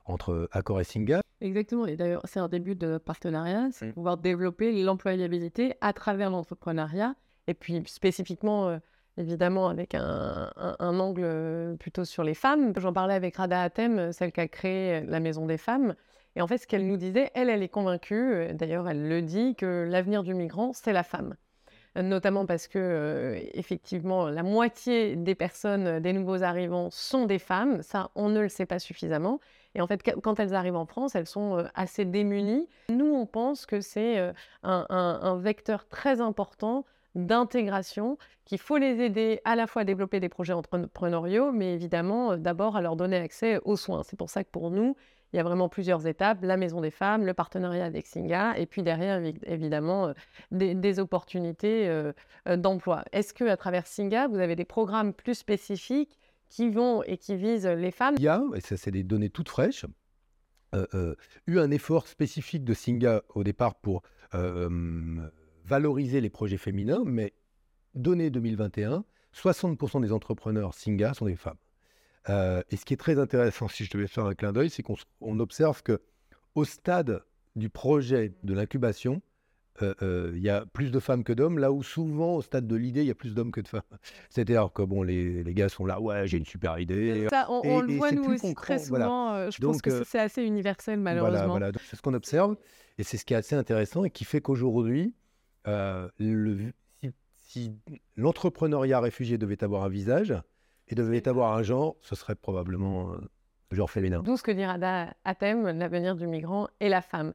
entre 0.04 0.48
Accor 0.52 0.80
et 0.80 0.84
Singa. 0.84 1.22
Exactement. 1.40 1.86
Et 1.86 1.96
d'ailleurs, 1.96 2.22
c'est 2.24 2.40
un 2.40 2.48
début 2.48 2.74
de 2.74 2.98
partenariat, 2.98 3.68
c'est 3.72 3.86
mmh. 3.86 3.92
pouvoir 3.94 4.16
développer 4.16 4.72
l'employabilité 4.82 5.74
à 5.80 5.92
travers 5.92 6.30
l'entrepreneuriat. 6.30 7.14
Et 7.48 7.54
puis 7.54 7.82
spécifiquement, 7.86 8.68
euh, 8.68 8.78
évidemment, 9.16 9.68
avec 9.68 9.94
un, 9.94 10.50
angle 10.78 11.22
euh, 11.24 11.74
plutôt 11.76 12.04
sur 12.04 12.22
les 12.22 12.34
femmes. 12.34 12.72
J'en 12.76 12.92
parlais 12.92 13.14
avec 13.14 13.36
Rada 13.36 13.60
Atem, 13.60 14.12
celle 14.12 14.32
qui 14.32 14.40
a 14.40 14.48
créé 14.48 15.02
la 15.02 15.20
Maison 15.20 15.46
des 15.46 15.58
femmes. 15.58 15.94
Et 16.36 16.40
en 16.42 16.46
fait, 16.46 16.58
ce 16.58 16.66
qu'elle 16.66 16.86
nous 16.86 16.96
disait, 16.96 17.30
elle, 17.34 17.50
elle 17.50 17.62
est 17.62 17.68
convaincue, 17.68 18.14
euh, 18.14 18.52
d'ailleurs, 18.52 18.88
elle 18.88 19.08
le 19.08 19.20
dit, 19.22 19.54
que 19.56 19.86
l'avenir 19.88 20.22
du 20.22 20.34
migrant, 20.34 20.72
c'est 20.72 20.92
la 20.92 21.02
femme 21.02 21.34
notamment 21.94 22.46
parce 22.46 22.68
que 22.68 23.38
effectivement 23.52 24.30
la 24.30 24.42
moitié 24.42 25.14
des 25.14 25.34
personnes, 25.34 26.00
des 26.00 26.14
nouveaux 26.14 26.42
arrivants 26.42 26.88
sont 26.90 27.26
des 27.26 27.38
femmes. 27.38 27.82
Ça, 27.82 28.10
on 28.14 28.30
ne 28.30 28.40
le 28.40 28.48
sait 28.48 28.64
pas 28.64 28.78
suffisamment. 28.78 29.40
Et 29.74 29.80
en 29.80 29.86
fait, 29.86 30.02
quand 30.22 30.38
elles 30.38 30.54
arrivent 30.54 30.76
en 30.76 30.86
France, 30.86 31.14
elles 31.14 31.26
sont 31.26 31.64
assez 31.74 32.04
démunies. 32.04 32.68
Nous, 32.90 33.14
on 33.14 33.26
pense 33.26 33.66
que 33.66 33.80
c'est 33.80 34.32
un, 34.62 35.36
vecteur 35.38 35.88
très 35.88 36.20
important 36.20 36.84
d'intégration, 37.14 38.16
qu'il 38.44 38.58
faut 38.58 38.78
les 38.78 39.00
aider 39.00 39.40
à 39.44 39.54
la 39.54 39.66
fois 39.66 39.82
à 39.82 39.84
développer 39.84 40.18
des 40.18 40.30
projets 40.30 40.54
entrepreneuriaux, 40.54 41.52
mais 41.52 41.74
évidemment 41.74 42.38
d'abord 42.38 42.76
à 42.76 42.80
leur 42.80 42.96
donner 42.96 43.18
accès 43.18 43.60
aux 43.64 43.76
soins. 43.76 44.02
C'est 44.02 44.16
pour 44.16 44.30
ça 44.30 44.44
que 44.44 44.50
pour 44.50 44.70
nous, 44.70 44.96
il 45.32 45.36
y 45.36 45.40
a 45.40 45.42
vraiment 45.42 45.68
plusieurs 45.68 46.06
étapes, 46.06 46.38
la 46.42 46.56
Maison 46.56 46.80
des 46.80 46.90
femmes, 46.90 47.24
le 47.24 47.34
partenariat 47.34 47.84
avec 47.84 48.06
Singa, 48.06 48.54
et 48.56 48.66
puis 48.66 48.82
derrière, 48.82 49.22
évidemment, 49.46 50.12
des, 50.50 50.98
opportunités 51.00 51.90
d'emploi. 52.46 53.04
Est-ce 53.12 53.32
que 53.32 53.44
à 53.44 53.56
travers 53.56 53.86
Singa, 53.86 54.28
vous 54.28 54.38
avez 54.38 54.56
des 54.56 54.66
programmes 54.66 55.12
plus 55.14 55.34
spécifiques 55.34 56.18
qui 56.52 56.68
vont 56.68 57.02
et 57.04 57.16
qui 57.16 57.34
visent 57.34 57.66
les 57.66 57.90
femmes. 57.90 58.14
Il 58.18 58.24
y 58.24 58.28
a, 58.28 58.42
et 58.54 58.60
ça 58.60 58.76
c'est 58.76 58.90
des 58.90 59.04
données 59.04 59.30
toutes 59.30 59.48
fraîches, 59.48 59.86
euh, 60.74 60.86
euh, 60.92 61.14
eu 61.46 61.58
un 61.58 61.70
effort 61.70 62.06
spécifique 62.06 62.62
de 62.62 62.74
Singa 62.74 63.22
au 63.34 63.42
départ 63.42 63.74
pour 63.74 64.02
euh, 64.34 64.68
valoriser 65.64 66.20
les 66.20 66.28
projets 66.28 66.58
féminins, 66.58 67.04
mais 67.06 67.32
données 67.94 68.28
2021, 68.28 69.02
60% 69.34 70.02
des 70.02 70.12
entrepreneurs 70.12 70.74
Singa 70.74 71.14
sont 71.14 71.24
des 71.24 71.36
femmes. 71.36 71.56
et 72.28 72.76
ce 72.76 72.84
qui 72.84 72.92
est 72.92 72.98
très 72.98 73.18
intéressant, 73.18 73.68
si 73.68 73.86
je 73.86 73.90
devais 73.90 74.06
faire 74.06 74.26
un 74.26 74.34
clin 74.34 74.52
d'œil, 74.52 74.68
c'est 74.68 74.82
qu'on 74.82 75.38
observe 75.38 75.82
que 75.82 76.02
au 76.54 76.66
stade 76.66 77.24
du 77.56 77.70
projet 77.70 78.34
de 78.42 78.52
l'incubation, 78.52 79.22
euh, 79.80 80.32
il 80.34 80.42
y 80.42 80.50
a 80.50 80.66
plus 80.66 80.90
de 80.90 81.00
femmes 81.00 81.24
que 81.24 81.32
d'hommes, 81.32 81.58
là 81.58 81.72
où 81.72 81.82
souvent, 81.82 82.36
au 82.36 82.42
stade 82.42 82.66
de 82.66 82.76
l'idée, 82.76 83.00
il 83.00 83.06
y 83.06 83.10
a 83.10 83.14
plus 83.14 83.34
d'hommes 83.34 83.52
que 83.52 83.60
de 83.60 83.68
femmes. 83.68 83.82
C'est-à-dire 84.30 84.70
que 84.72 84.82
bon, 84.82 85.02
les, 85.02 85.42
les, 85.42 85.54
gars 85.54 85.68
sont 85.68 85.86
là, 85.86 86.00
ouais, 86.00 86.26
j'ai 86.26 86.38
une 86.38 86.44
super 86.44 86.78
idée. 86.78 87.26
Ça, 87.30 87.46
on, 87.48 87.80
le 87.80 87.94
voit 87.94 88.12
nous 88.12 88.24
aussi 88.24 88.54
très 88.54 88.78
souvent. 88.78 89.50
Je 89.50 89.58
pense 89.60 89.80
que 89.80 90.04
c'est 90.04 90.18
assez 90.18 90.42
universel, 90.42 91.00
malheureusement. 91.00 91.46
Voilà, 91.48 91.70
voilà. 91.70 91.78
c'est 91.88 91.96
ce 91.96 92.02
qu'on 92.02 92.14
observe. 92.14 92.56
Et 92.98 93.04
c'est 93.04 93.16
ce 93.16 93.24
qui 93.24 93.32
est 93.32 93.38
assez 93.38 93.56
intéressant 93.56 94.04
et 94.04 94.10
qui 94.10 94.24
fait 94.24 94.40
qu'aujourd'hui, 94.40 95.14
si, 95.66 97.12
si 97.34 97.72
l'entrepreneuriat 98.16 99.00
réfugié 99.00 99.38
devait 99.38 99.64
avoir 99.64 99.84
un 99.84 99.88
visage 99.88 100.34
et 100.88 100.94
devait 100.94 101.26
avoir 101.26 101.56
un 101.56 101.62
genre, 101.62 101.96
ce 102.02 102.14
serait 102.14 102.34
probablement 102.34 103.16
le 103.72 103.76
genre 103.76 103.90
féminin. 103.90 104.22
D'où 104.22 104.36
ce 104.36 104.42
que 104.42 104.52
dit 104.52 104.64
Rada 104.64 105.14
Atem, 105.24 105.66
l'avenir 105.78 106.14
du 106.14 106.26
migrant 106.26 106.68
et 106.80 106.88
la 106.88 107.00
femme. 107.00 107.32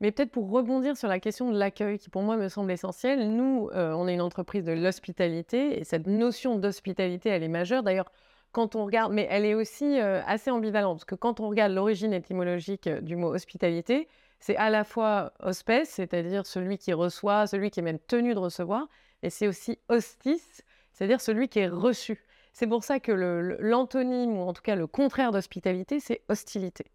Mais 0.00 0.12
peut-être 0.12 0.30
pour 0.30 0.50
rebondir 0.50 0.96
sur 0.96 1.08
la 1.08 1.18
question 1.18 1.50
de 1.50 1.58
l'accueil, 1.58 1.98
qui 1.98 2.08
pour 2.08 2.22
moi 2.22 2.36
me 2.36 2.48
semble 2.48 2.70
essentielle, 2.70 3.30
nous, 3.34 3.68
euh, 3.74 3.92
on 3.92 4.06
est 4.06 4.14
une 4.14 4.20
entreprise 4.20 4.64
de 4.64 4.72
l'hospitalité, 4.72 5.80
et 5.80 5.84
cette 5.84 6.06
notion 6.06 6.56
d'hospitalité, 6.56 7.30
elle 7.30 7.42
est 7.42 7.48
majeure. 7.48 7.82
D'ailleurs, 7.82 8.12
quand 8.52 8.76
on 8.76 8.84
regarde, 8.84 9.12
mais 9.12 9.26
elle 9.30 9.44
est 9.44 9.54
aussi 9.54 9.98
euh, 10.00 10.22
assez 10.26 10.50
ambivalente, 10.50 10.98
parce 10.98 11.04
que 11.04 11.16
quand 11.16 11.40
on 11.40 11.48
regarde 11.48 11.72
l'origine 11.72 12.12
étymologique 12.12 12.86
euh, 12.86 13.00
du 13.00 13.16
mot 13.16 13.34
hospitalité, 13.34 14.08
c'est 14.38 14.56
à 14.56 14.70
la 14.70 14.84
fois 14.84 15.32
hospes, 15.40 15.84
c'est-à-dire 15.84 16.46
celui 16.46 16.78
qui 16.78 16.92
reçoit, 16.92 17.48
celui 17.48 17.70
qui 17.70 17.80
est 17.80 17.82
même 17.82 17.98
tenu 17.98 18.34
de 18.34 18.38
recevoir, 18.38 18.86
et 19.24 19.30
c'est 19.30 19.48
aussi 19.48 19.78
hostis, 19.88 20.62
c'est-à-dire 20.92 21.20
celui 21.20 21.48
qui 21.48 21.58
est 21.58 21.68
reçu. 21.68 22.24
C'est 22.52 22.68
pour 22.68 22.84
ça 22.84 23.00
que 23.00 23.12
l'antonyme, 23.12 24.38
ou 24.38 24.42
en 24.42 24.52
tout 24.52 24.62
cas 24.62 24.76
le 24.76 24.86
contraire 24.86 25.32
d'hospitalité, 25.32 25.98
c'est 25.98 26.22
hostilité. 26.28 26.86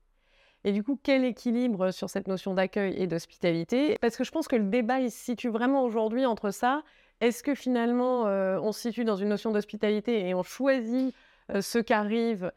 Et 0.65 0.71
du 0.71 0.83
coup, 0.83 0.97
quel 1.01 1.25
équilibre 1.25 1.91
sur 1.91 2.09
cette 2.09 2.27
notion 2.27 2.53
d'accueil 2.53 2.93
et 2.97 3.07
d'hospitalité? 3.07 3.97
Parce 3.99 4.15
que 4.15 4.23
je 4.23 4.31
pense 4.31 4.47
que 4.47 4.55
le 4.55 4.63
débat 4.63 4.99
il 4.99 5.11
se 5.11 5.17
situe 5.17 5.49
vraiment 5.49 5.83
aujourd'hui 5.83 6.25
entre 6.25 6.51
ça. 6.51 6.83
Est-ce 7.19 7.43
que 7.43 7.53
finalement 7.53 8.27
euh, 8.27 8.59
on 8.61 8.71
se 8.71 8.81
situe 8.81 9.03
dans 9.03 9.15
une 9.15 9.29
notion 9.29 9.51
d'hospitalité 9.51 10.27
et 10.27 10.33
on 10.33 10.43
choisit 10.43 11.13
euh, 11.51 11.61
ce 11.61 11.79
qu'arrive 11.79 12.51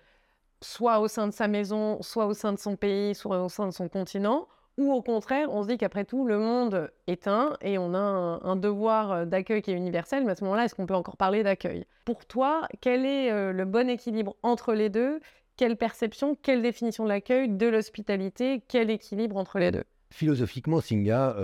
soit 0.61 1.01
au 1.01 1.09
sein 1.09 1.27
de 1.27 1.33
sa 1.33 1.49
maison, 1.49 2.01
soit 2.01 2.27
au 2.27 2.35
sein 2.35 2.53
de 2.53 2.59
son 2.59 2.77
pays, 2.77 3.15
soit 3.15 3.43
au 3.43 3.49
sein 3.49 3.67
de 3.67 3.73
son 3.73 3.89
continent? 3.89 4.47
Ou 4.79 4.93
au 4.93 5.03
contraire, 5.03 5.49
on 5.51 5.63
se 5.63 5.69
dit 5.69 5.79
qu'après 5.79 6.05
tout, 6.05 6.27
le 6.27 6.39
monde 6.39 6.91
est 7.07 7.29
un 7.29 7.57
et 7.63 7.79
on 7.79 7.95
a 7.95 7.99
un, 7.99 8.57
devoir 8.57 9.27
d'accueil 9.27 9.63
qui 9.63 9.71
est 9.71 9.75
universel, 9.75 10.25
mais 10.25 10.33
à 10.33 10.35
ce 10.35 10.45
moment-là, 10.45 10.67
est-ce 10.67 10.75
qu'on 10.75 10.85
peut 10.85 10.95
encore 10.95 11.17
parler 11.17 11.43
d'accueil? 11.43 11.87
Pour 12.05 12.27
toi, 12.27 12.69
quel 12.83 13.07
est 13.07 13.53
le 13.55 13.65
bon 13.65 13.89
équilibre 13.89 14.37
entre 14.43 14.75
les 14.75 14.91
deux 14.91 15.21
Quelle 15.57 15.77
perception, 15.77 16.37
quelle 16.43 16.63
définition 16.63 17.05
de 17.05 17.09
l'accueil, 17.09 17.49
de 17.49 17.67
l'hospitalité 17.67 18.63
Quel 18.69 18.91
équilibre 18.91 19.37
entre 19.37 19.59
les 19.59 19.71
deux? 19.71 19.85
Philosophiquement, 20.11 20.81
Singa, 20.81 21.35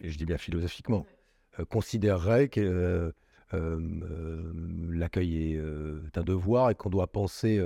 je 0.00 0.16
dis 0.16 0.24
bien 0.24 0.38
philosophiquement, 0.38 1.06
considérerait 1.70 2.48
que 2.48 3.12
l'accueil 4.90 5.54
est 5.54 6.18
un 6.18 6.22
devoir 6.22 6.70
et 6.70 6.74
qu'on 6.74 6.90
doit 6.90 7.06
penser 7.06 7.64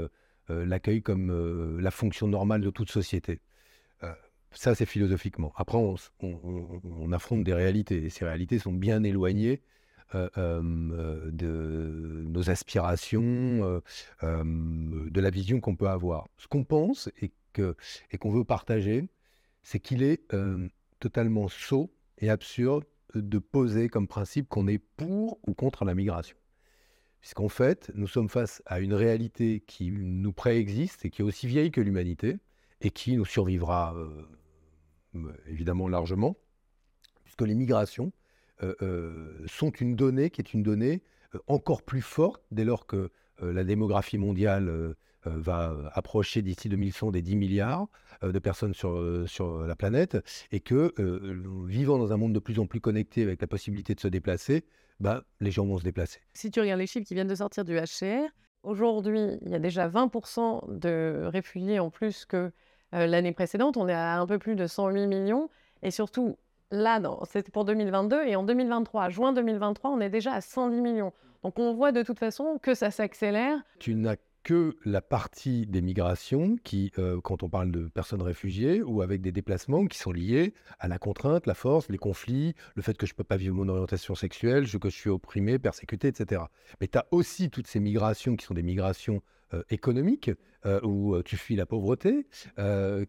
l'accueil 0.49 1.03
comme 1.03 1.81
la 1.81 1.91
fonction 1.91 2.29
normale 2.29 2.61
de 2.61 2.71
toute 2.71 2.91
société. 2.91 3.41
ça, 4.53 4.75
c'est 4.75 4.87
philosophiquement. 4.87 5.53
Après, 5.57 5.79
on, 5.79 7.13
affronte 7.13 7.43
des 7.43 7.55
réalités, 7.55 8.05
et 8.05 8.11
ces 8.11 8.25
réalités 8.25 8.59
sont 8.59 8.73
bien 8.73 9.03
éloignées 9.03 9.63
de 10.15 12.25
nos 12.27 12.51
aspirations, 12.51 13.83
de 14.23 15.21
la 15.21 15.31
vision 15.31 15.61
qu'on 15.61 15.77
peut 15.77 15.89
avoir. 15.89 16.29
Ce 16.39 16.49
qu'on 16.49 16.65
pense 16.65 17.11
et 17.21 18.19
qu'on 18.19 18.31
veut 18.31 18.45
partager, 18.45 19.09
c'est 19.63 19.81
qu'il 19.81 20.03
est 20.03 20.27
totalement 21.01 21.49
sot 21.49 21.91
et 22.19 22.31
absurde 22.31 22.85
de 23.15 23.39
poser 23.39 23.89
comme 23.89 24.07
principe 24.07 24.49
qu'on 24.49 24.67
est 24.67 24.79
pour 24.79 25.39
ou 25.47 25.55
contre 25.55 25.85
la 25.85 25.95
migration. 25.95 26.37
Puisqu'en 27.21 27.49
fait, 27.49 27.91
nous 27.95 28.07
sommes 28.07 28.29
face 28.29 28.63
à 28.67 28.81
une 28.81 28.95
réalité 28.95 29.63
qui 29.67 29.91
nous 29.91 30.33
préexiste 30.33 31.05
et 31.05 31.11
qui 31.11 31.23
est 31.23 31.25
aussi 31.25 31.47
vieille 31.47 31.71
que 31.71 31.81
l'humanité 31.81 32.39
et 32.81 32.91
qui 32.91 33.17
nous 33.17 33.25
survivra 33.25 33.95
euh, 33.97 35.33
évidemment 35.49 35.89
largement, 35.89 36.37
puisque 37.25 37.43
les 37.43 37.55
migrations 37.55 38.07
euh, 38.07 38.09
euh, 38.09 38.13
sont 38.61 39.71
une 39.71 39.97
donnée 39.97 40.31
qui 40.31 40.41
est 40.41 40.55
une 40.55 40.63
donnée 40.63 41.03
encore 41.47 41.83
plus 41.83 42.03
forte 42.03 42.43
dès 42.51 42.65
lors 42.65 42.87
que 42.87 43.11
la 43.41 43.65
démographie 43.65 44.19
mondiale 44.19 44.95
euh, 45.27 45.33
va 45.37 45.75
approcher 45.93 46.43
d'ici 46.43 46.69
2100 46.69 47.11
des 47.11 47.23
10 47.23 47.37
milliards 47.37 47.87
euh, 48.23 48.33
de 48.33 48.39
personnes 48.39 48.75
sur, 48.75 48.91
euh, 48.91 49.27
sur 49.27 49.61
la 49.61 49.77
planète 49.77 50.19
et 50.53 50.61
que, 50.61 50.93
vivant 51.67 51.99
dans 51.99 52.13
un 52.13 52.17
monde 52.17 52.33
de 52.33 52.39
plus 52.39 52.59
en 52.59 52.67
plus 52.67 52.81
connecté 52.81 53.23
avec 53.23 53.41
la 53.41 53.47
possibilité 53.47 53.95
de 53.95 54.01
se 54.01 54.09
déplacer, 54.09 54.65
bah, 55.01 55.23
les 55.41 55.51
gens 55.51 55.67
vont 55.67 55.79
se 55.79 55.85
déplacer. 55.85 56.21
Si 56.35 56.51
tu 56.51 56.61
regardes 56.61 56.81
les 56.81 56.87
chiffres 56.87 57.07
qui 57.07 57.15
viennent 57.15 57.27
de 57.27 57.35
sortir 57.35 57.65
du 57.65 57.77
HCR, 57.77 58.29
aujourd'hui, 58.63 59.39
il 59.43 59.51
y 59.51 59.55
a 59.55 59.59
déjà 59.59 59.89
20% 59.89 60.79
de 60.79 61.25
réfugiés 61.27 61.79
en 61.79 61.91
plus 61.91 62.25
que 62.25 62.51
l'année 62.93 63.33
précédente. 63.33 63.77
On 63.77 63.89
est 63.89 63.93
à 63.93 64.21
un 64.21 64.27
peu 64.27 64.39
plus 64.39 64.55
de 64.55 64.67
108 64.67 65.07
millions. 65.07 65.51
Et 65.83 65.91
surtout, 65.91 66.39
là, 66.71 67.01
c'était 67.31 67.51
pour 67.51 67.65
2022. 67.65 68.25
Et 68.27 68.37
en 68.37 68.43
2023, 68.43 69.11
juin 69.11 69.33
2023, 69.33 69.91
on 69.91 70.01
est 70.01 70.11
déjà 70.11 70.33
à 70.33 70.41
110 70.41 70.81
millions. 70.81 71.13
Donc 71.43 71.59
on 71.59 71.75
voit 71.75 71.93
de 71.93 72.03
toute 72.03 72.19
façon 72.19 72.59
que 72.61 72.75
ça 72.75 72.91
s'accélère. 72.91 73.59
Tu 73.79 73.95
n'as 73.95 74.17
que 74.47 74.77
la 74.85 75.01
partie 75.01 75.67
des 75.67 75.83
migrations 75.83 76.55
qui, 76.63 76.93
euh, 77.01 77.21
quand 77.21 77.43
on 77.43 77.49
parle 77.49 77.73
de 77.73 77.89
personnes 77.89 78.23
réfugiées 78.23 78.81
ou 78.81 79.03
avec 79.03 79.21
des 79.21 79.33
déplacements 79.33 79.87
qui 79.87 79.99
sont 79.99 80.13
liés 80.13 80.55
à 80.79 80.87
la 80.87 81.01
contrainte, 81.01 81.49
la 81.49 81.55
force, 81.55 81.89
les 81.89 81.99
conflits, 81.99 82.55
le 82.77 82.83
fait 82.83 82.97
que 82.97 83.07
je 83.07 83.13
ne 83.13 83.17
peux 83.17 83.25
pas 83.25 83.37
vivre 83.37 83.57
mon 83.57 83.69
orientation 83.69 84.15
sexuelle, 84.15 84.71
que 84.79 84.89
je 84.89 84.95
suis 84.95 85.11
opprimé, 85.11 85.59
persécuté, 85.59 86.07
etc. 86.07 86.43
Mais 86.81 86.87
tu 86.87 86.97
as 86.97 87.07
aussi 87.11 87.51
toutes 87.51 87.67
ces 87.67 87.81
migrations 87.81 88.37
qui 88.37 88.47
sont 88.47 88.55
des 88.55 88.63
migrations 88.63 89.21
économiques, 89.71 90.31
euh, 90.65 90.81
où 90.83 91.23
tu 91.23 91.37
fuis 91.37 91.57
la 91.57 91.67
pauvreté, 91.67 92.27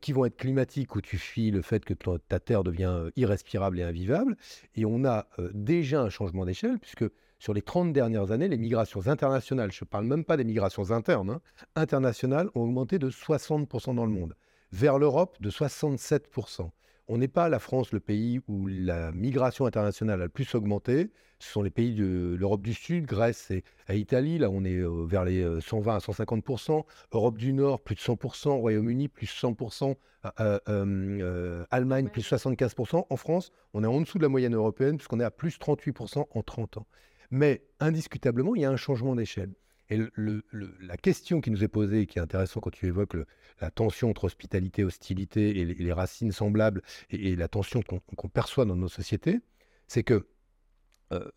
qui 0.02 0.12
vont 0.14 0.26
être 0.26 0.38
climatiques, 0.38 0.96
où 0.96 1.02
tu 1.02 1.18
fuis 1.18 1.52
le 1.52 1.62
fait 1.62 1.84
que 1.86 1.94
ta 1.94 2.40
terre 2.40 2.64
devient 2.64 3.10
irrespirable 3.16 3.80
et 3.80 3.84
invivable. 3.84 4.38
Et 4.76 4.86
on 4.86 5.06
a 5.06 5.28
déjà 5.54 6.02
un 6.02 6.10
changement 6.10 6.46
d'échelle, 6.46 6.80
puisque 6.80 7.06
sur 7.40 7.54
les 7.54 7.62
30 7.62 7.94
dernières 7.94 8.32
années, 8.32 8.48
les 8.48 8.58
migrations 8.58 9.08
internationales, 9.08 9.72
je 9.72 9.84
ne 9.84 9.88
parle 9.88 10.06
même 10.06 10.26
pas 10.26 10.38
des 10.38 10.44
migrations 10.44 10.92
internes, 10.92 11.30
hein, 11.30 11.42
internationales 11.76 12.50
ont 12.56 12.62
augmenté 12.62 12.98
de 12.98 13.10
60% 13.10 13.96
dans 13.96 14.06
le 14.06 14.12
monde, 14.12 14.36
vers 14.72 14.98
l'Europe 14.98 15.38
de 15.40 15.50
67%. 15.50 16.72
On 17.10 17.18
n'est 17.18 17.30
pas 17.30 17.48
la 17.48 17.60
France 17.60 17.94
le 17.94 18.02
pays 18.02 18.42
où 18.50 18.68
la 18.68 19.14
migration 19.14 19.66
internationale 19.66 20.22
a 20.22 20.26
le 20.26 20.30
plus 20.30 20.54
augmenté. 20.56 21.10
Ce 21.40 21.50
sont 21.52 21.62
les 21.62 21.70
pays 21.70 21.96
de 21.96 22.36
l'Europe 22.38 22.62
du 22.62 22.74
Sud, 22.74 23.06
Grèce 23.06 23.50
et, 23.50 23.64
Italie. 23.90 24.38
Là, 24.40 24.50
on 24.50 24.66
est 24.66 24.76
euh, 24.76 25.06
vers 25.06 25.24
les 25.24 25.62
120 25.62 25.92
euh, 25.92 25.96
à 25.96 26.00
150% 26.00 26.84
Europe 27.14 27.38
du 27.38 27.54
Nord, 27.54 27.82
plus 27.82 27.96
de 27.96 28.02
100% 28.02 28.50
Royaume-Uni, 28.60 29.08
plus 29.08 29.28
100% 29.28 29.96
euh, 30.40 31.66
Allemagne, 31.72 32.10
plus 32.10 32.30
75% 32.30 33.06
En 33.10 33.16
France, 33.16 33.52
on 33.74 33.86
est 33.86 33.88
en 33.88 34.02
dessous 34.02 34.18
de 34.18 34.24
la 34.24 34.30
moyenne 34.30 34.56
européenne 34.56 34.98
puisqu'on 34.98 35.22
est 35.22 35.24
à 35.24 35.32
plus 35.32 35.58
38% 35.58 36.26
en 36.30 36.44
30 36.44 36.78
ans. 36.78 36.88
Mais 37.32 37.64
indiscutablement, 37.80 38.56
il 38.56 38.64
y 38.64 38.66
a 38.66 38.70
un 38.70 38.78
changement 38.78 39.16
d'échelle. 39.16 39.54
Et 39.90 40.00
la 40.82 40.98
question 40.98 41.40
qui 41.40 41.50
nous 41.50 41.64
est 41.64 41.70
posée, 41.70 42.08
qui 42.08 42.20
est 42.20 42.22
intéressante 42.22 42.64
quand 42.64 42.72
tu 42.72 42.88
évoques 42.88 43.16
la 43.62 43.72
tension 43.72 44.10
entre 44.10 44.26
hospitalité, 44.26 44.84
hostilité 44.84 45.60
et 45.60 45.66
les, 45.66 45.94
racines 45.94 46.34
semblables 46.34 46.82
et, 47.10 47.36
la 47.36 47.48
tension 47.48 47.82
qu'on 47.82 48.30
perçoit 48.30 48.66
dans 48.66 48.76
nos 48.76 48.90
sociétés, 48.90 49.40
c'est 49.88 50.04
que 50.04 50.28
euh, 51.14 51.32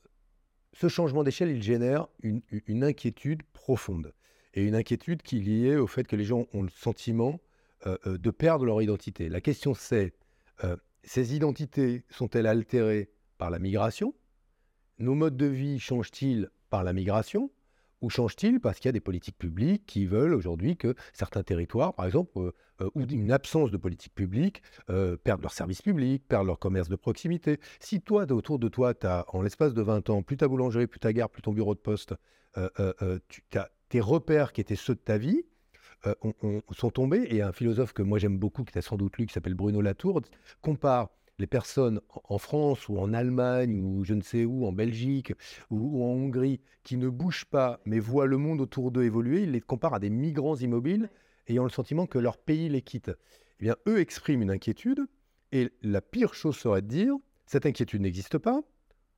ce 0.73 0.89
changement 0.89 1.23
d'échelle, 1.23 1.51
il 1.51 1.63
génère 1.63 2.09
une, 2.23 2.85
inquiétude 2.85 3.43
profonde. 3.53 4.13
Et 4.55 4.65
une 4.65 4.75
inquiétude 4.75 5.23
qui 5.23 5.39
est 5.39 5.43
liée 5.43 5.77
au 5.77 5.87
fait 5.87 6.09
que 6.09 6.17
les 6.17 6.25
gens 6.25 6.47
ont 6.53 6.63
le 6.63 6.71
sentiment 6.71 7.41
euh, 7.87 7.97
euh, 8.07 8.19
de 8.19 8.31
perdre 8.31 8.65
leur 8.65 8.83
identité. 8.83 9.29
La 9.29 9.41
question 9.41 9.75
c'est, 9.75 10.13
ces 11.05 11.35
identités 11.35 12.05
sont-elles 12.11 12.47
altérées 12.47 13.11
par 13.39 13.49
la 13.49 13.59
migration? 13.59 14.13
Nos 14.99 15.15
modes 15.15 15.37
de 15.37 15.47
vie 15.47 15.79
changent-ils 15.79 16.51
par 16.69 16.85
la 16.85 16.93
migration? 16.93 17.51
Ou 18.01 18.11
changent-ils 18.11 18.61
parce 18.61 18.79
qu'il 18.79 18.89
y 18.89 18.91
a 18.91 18.93
des 18.93 19.01
politiques 19.01 19.39
publiques 19.39 19.85
qui 19.87 20.07
veulent 20.07 20.35
aujourd'hui 20.35 20.77
que 20.77 20.95
certains 21.13 21.43
territoires, 21.43 21.95
par 21.95 22.07
exemple, 22.07 22.31
euh, 22.39 22.53
euh, 22.81 22.91
ou 22.95 23.03
une 23.03 23.33
absence 23.33 23.71
de 23.71 23.77
politique 23.77 24.15
publique, 24.15 24.63
euh, 24.89 25.17
perdent 25.17 25.43
leurs 25.43 25.53
services 25.53 25.83
publics, 25.83 26.27
perdent 26.27 26.47
leur 26.47 26.59
commerce 26.59 26.89
de 26.89 26.97
proximité 26.97 27.59
Si 27.79 28.01
toi, 28.01 28.31
autour 28.33 28.59
de 28.59 28.69
toi, 28.69 28.95
tu 28.95 29.07
as, 29.07 29.25
en 29.29 29.43
l'espace 29.43 29.75
de 29.75 29.83
20 29.83 30.11
ans, 30.11 30.23
plus 30.23 30.37
ta 30.37 30.49
boulangerie, 30.49 30.87
plus 30.87 31.01
ta 31.01 31.13
gare, 31.13 31.31
plus 31.31 31.43
ton 31.43 31.53
bureau 31.53 31.75
de 31.75 31.81
poste, 31.81 32.15
tes 33.89 34.01
repères 34.01 34.53
qui 34.53 34.61
étaient 34.61 34.77
ceux 34.77 34.95
de 34.95 35.01
ta 35.01 35.19
vie, 35.19 35.43
sont 36.73 36.91
tombés. 36.91 37.27
Et 37.31 37.43
un 37.43 37.53
philosophe 37.53 37.93
que 37.93 38.03
moi 38.03 38.19
j'aime 38.19 38.39
beaucoup, 38.39 38.65
qui 38.65 38.73
t'a 38.73 38.83
sans 38.83 38.97
doute 38.97 39.19
lu, 39.19 39.27
qui 39.27 39.33
s'appelle 39.35 39.55
Bruno 39.55 39.81
Latour, 39.81 40.23
compare 40.63 41.11
les 41.41 41.47
personnes 41.47 42.01
en 42.25 42.39
France 42.39 42.89
ou 42.89 42.99
en 42.99 43.13
Allemagne 43.13 43.81
ou 43.81 44.05
je 44.05 44.15
ne 44.15 44.23
sais 44.23 44.45
où, 44.45 44.67
en 44.67 44.73
Belgique 44.73 45.33
ou, 45.71 46.05
en 46.05 46.09
Hongrie, 46.09 46.61
qui 46.85 46.97
ne 46.97 47.09
bougent 47.09 47.47
pas 47.47 47.81
mais 47.85 47.99
voient 47.99 48.27
le 48.27 48.37
monde 48.37 48.61
autour 48.61 48.93
d'eux 48.93 49.05
évoluer, 49.05 49.43
ils 49.43 49.53
les 49.53 49.61
comparent 49.61 49.95
à 49.95 49.99
des 49.99 50.11
migrants 50.11 50.57
immobiles 50.57 51.09
ayant 51.49 51.65
le 51.65 51.71
sentiment 51.71 52.07
que 52.07 52.19
leur 52.19 52.39
pays 52.39 52.69
les 52.69 52.83
quitte. 52.83 53.11
Eh 53.59 53.65
bien, 53.65 53.77
eux 53.89 53.99
expriment 53.99 54.43
une 54.43 54.51
inquiétude 54.51 55.01
et 55.53 55.73
la 55.83 56.01
pire 56.01 56.35
chose 56.35 56.57
serait 56.57 56.83
de 56.83 56.87
dire 56.87 57.15
cette 57.47 57.67
inquiétude 57.67 58.03
n'existe 58.03 58.39
pas 58.39 58.61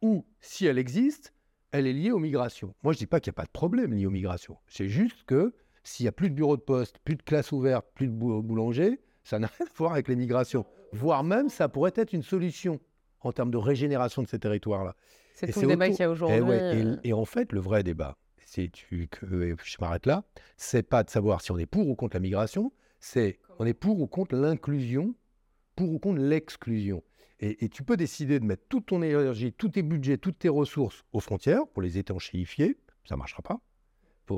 ou 0.01 0.25
si 0.41 0.67
elle 0.67 0.79
existe, 0.79 1.35
elle 1.73 1.87
est 1.87 1.93
liée 1.93 2.13
aux 2.13 2.19
migrations. 2.19 2.75
Moi, 2.83 2.93
je 2.93 2.99
ne 2.99 3.01
dis 3.01 3.07
pas 3.07 3.21
qu'il 3.21 3.31
n'y 3.31 3.35
a 3.35 3.41
pas 3.43 3.47
de 3.47 3.53
problème 3.53 3.93
lié 3.93 4.07
aux 4.07 4.11
migrations. 4.11 4.57
C'est 4.67 4.89
juste 4.89 5.25
que 5.25 5.55
s'il 5.85 6.05
n'y 6.05 6.09
a 6.09 6.13
plus 6.13 6.31
de 6.31 6.35
bureau 6.35 6.57
de 6.57 6.63
poste, 6.63 6.99
plus 7.05 7.17
de 7.17 7.23
classe 7.23 7.53
ouverte, 7.53 7.87
plus 7.95 8.07
de 8.07 8.13
boulanger, 8.13 9.01
ça 9.25 9.39
n'a 9.39 9.47
rien 9.59 9.67
à 9.67 9.73
voir 9.77 9.93
avec 9.93 10.09
les 10.09 10.17
migrations 10.17 10.65
voire 10.93 11.25
même 11.25 11.49
ça 11.49 11.69
pourrait 11.69 11.93
être 11.97 12.13
une 12.13 12.23
solution 12.23 12.81
en 13.21 13.33
termes 13.33 13.51
de 13.51 13.57
régénération 13.57 14.23
de 14.23 14.29
ces 14.29 14.39
territoires-là. 14.39 14.97
C'est 15.35 15.53
tout 15.53 15.63
le 15.63 15.69
débat 15.69 15.89
qu'il 15.89 16.01
y 16.01 16.03
a 16.03 16.11
aujourd'hui. 16.11 16.37
Et, 16.37 16.41
euh. 16.43 16.97
et, 17.05 17.13
en 17.13 17.25
fait, 17.25 17.53
le 17.53 17.61
vrai 17.61 17.83
débat, 17.83 18.17
si 18.45 18.71
tu, 18.71 19.09
que 19.09 19.57
je 19.65 19.77
m'arrête 19.81 20.07
là, 20.07 20.25
c'est 20.57 20.83
pas 20.83 21.03
de 21.03 21.11
savoir 21.11 21.41
si 21.41 21.51
on 21.53 21.59
est 21.59 21.67
pour 21.67 21.89
ou 21.89 21.95
contre 21.95 22.17
la 22.17 22.21
migration, 22.21 22.73
c'est 23.01 23.39
on 23.59 23.67
est 23.67 23.75
pour 23.75 24.01
ou 24.01 24.07
contre 24.07 24.37
l'inclusion, 24.37 25.15
pour 25.77 25.91
ou 25.91 25.99
contre 25.99 26.21
l'exclusion. 26.21 27.03
Et, 27.45 27.69
tu 27.69 27.83
peux 27.83 27.97
décider 27.97 28.39
de 28.39 28.45
mettre 28.45 28.63
toute 28.69 28.87
ton 28.87 29.03
énergie, 29.03 29.53
tous 29.53 29.71
tes 29.71 29.83
budgets, 29.83 30.17
toutes 30.17 30.39
tes 30.39 30.49
ressources 30.49 31.03
aux 31.13 31.19
frontières 31.19 31.67
pour 31.67 31.83
les 31.83 31.99
étanchéifier, 31.99 32.79
ça 33.05 33.17
ne 33.17 33.19
marchera 33.19 33.43
pas. 33.43 33.61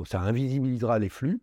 ça 0.05 0.21
invisibilisera 0.21 0.97
les 0.97 1.09
flux, 1.09 1.39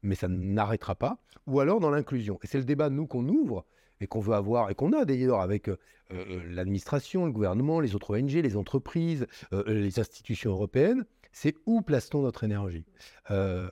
mais 0.00 0.14
ça 0.14 0.28
n'arrêtera 0.28 0.94
pas. 0.94 1.18
Ou 1.46 1.60
alors 1.60 1.80
dans 1.80 1.90
l'inclusion. 1.90 2.38
Et 2.42 2.46
c'est 2.46 2.56
le 2.56 2.64
débat, 2.64 2.88
nous, 2.88 3.06
qu'on 3.06 3.28
ouvre 3.28 3.66
et 4.02 4.06
qu'on 4.06 4.20
veut 4.20 4.34
avoir, 4.34 4.70
et 4.70 4.74
qu'on 4.74 4.92
a 4.92 5.04
d'ailleurs 5.04 5.40
avec 5.40 5.68
euh, 5.68 5.76
euh, 6.10 6.42
l'administration, 6.50 7.24
le 7.24 7.32
gouvernement, 7.32 7.80
les 7.80 7.94
autres 7.94 8.18
ONG, 8.18 8.32
les 8.32 8.56
entreprises, 8.56 9.26
euh, 9.52 9.62
les 9.66 10.00
institutions 10.00 10.50
européennes, 10.50 11.04
c'est 11.30 11.54
où 11.64 11.80
place-t-on 11.80 12.22
notre 12.22 12.44
énergie? 12.44 12.84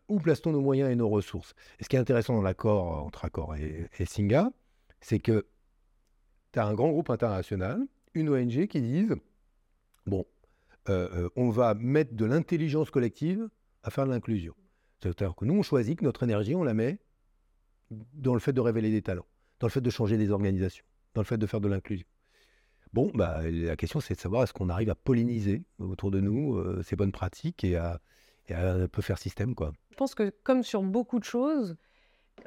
Où 0.09 0.19
place-t-on 0.19 0.53
nos 0.53 0.63
moyens 0.63 0.91
et 0.91 0.97
nos 0.97 1.11
ressources? 1.11 1.53
Et 1.79 1.85
ce 1.85 1.91
qui 1.91 1.97
est 1.97 1.99
intéressant 1.99 2.35
dans 2.35 2.43
l'accord 2.43 3.05
entre 3.05 3.27
Accor 3.27 3.55
et, 3.57 3.91
Singa, 4.07 4.51
c'est 5.03 5.19
que 5.19 5.47
tu 6.53 6.59
as 6.59 6.65
un 6.65 6.73
grand 6.73 6.89
groupe 6.89 7.11
international, 7.11 7.83
une 8.15 8.31
ONG 8.31 8.67
qui 8.67 8.81
disent, 8.81 9.15
bon, 10.07 10.25
on 10.89 11.51
va 11.51 11.75
mettre 11.75 12.15
de 12.15 12.25
l'intelligence 12.25 12.91
collective 12.91 13.47
à 13.83 13.91
faire 13.91 14.07
de 14.07 14.11
l'inclusion. 14.11 14.55
C'est-à-dire 15.03 15.35
que 15.37 15.45
nous, 15.45 15.59
on 15.59 15.63
choisit 15.63 15.99
que 15.99 16.05
notre 16.05 16.23
énergie, 16.23 16.55
on 16.55 16.65
la 16.65 16.73
met 16.73 16.99
dans 17.91 18.33
le 18.33 18.41
fait 18.41 18.55
de 18.55 18.61
révéler 18.61 18.91
des 18.91 19.03
talents 19.03 19.27
dans 19.61 19.67
le 19.67 19.71
fait 19.71 19.81
de 19.81 19.91
changer 19.91 20.17
des 20.17 20.31
organisations, 20.31 20.85
dans 21.15 21.21
le 21.21 21.27
fait 21.27 21.39
de 21.39 21.47
faire 21.47 21.61
de 21.61 21.69
l'inclusion. 21.69 22.07
Bon, 22.93 23.11
bah, 23.15 23.43
la 23.45 23.77
question, 23.77 24.01
c'est 24.01 24.15
de 24.15 24.21
savoir 24.21 24.43
est-ce 24.43 24.53
qu'on 24.53 24.69
arrive 24.69 24.91
à 24.91 24.97
polliniser 24.97 25.63
autour 25.79 26.11
de 26.11 26.19
nous 26.19 26.57
euh, 26.57 26.83
ces 26.83 26.97
bonnes 26.97 27.13
pratiques 27.13 27.63
et 27.63 27.77
à, 27.77 28.01
et 28.49 28.55
un 28.55 28.89
peu 28.89 29.01
faire 29.01 29.19
système, 29.19 29.55
quoi? 29.55 29.73
Je 29.91 29.97
pense 29.97 30.15
que 30.17 30.33
comme 30.43 30.65
sur 30.65 30.83
beaucoup 30.83 31.21
de 31.21 31.25
choses, 31.25 31.77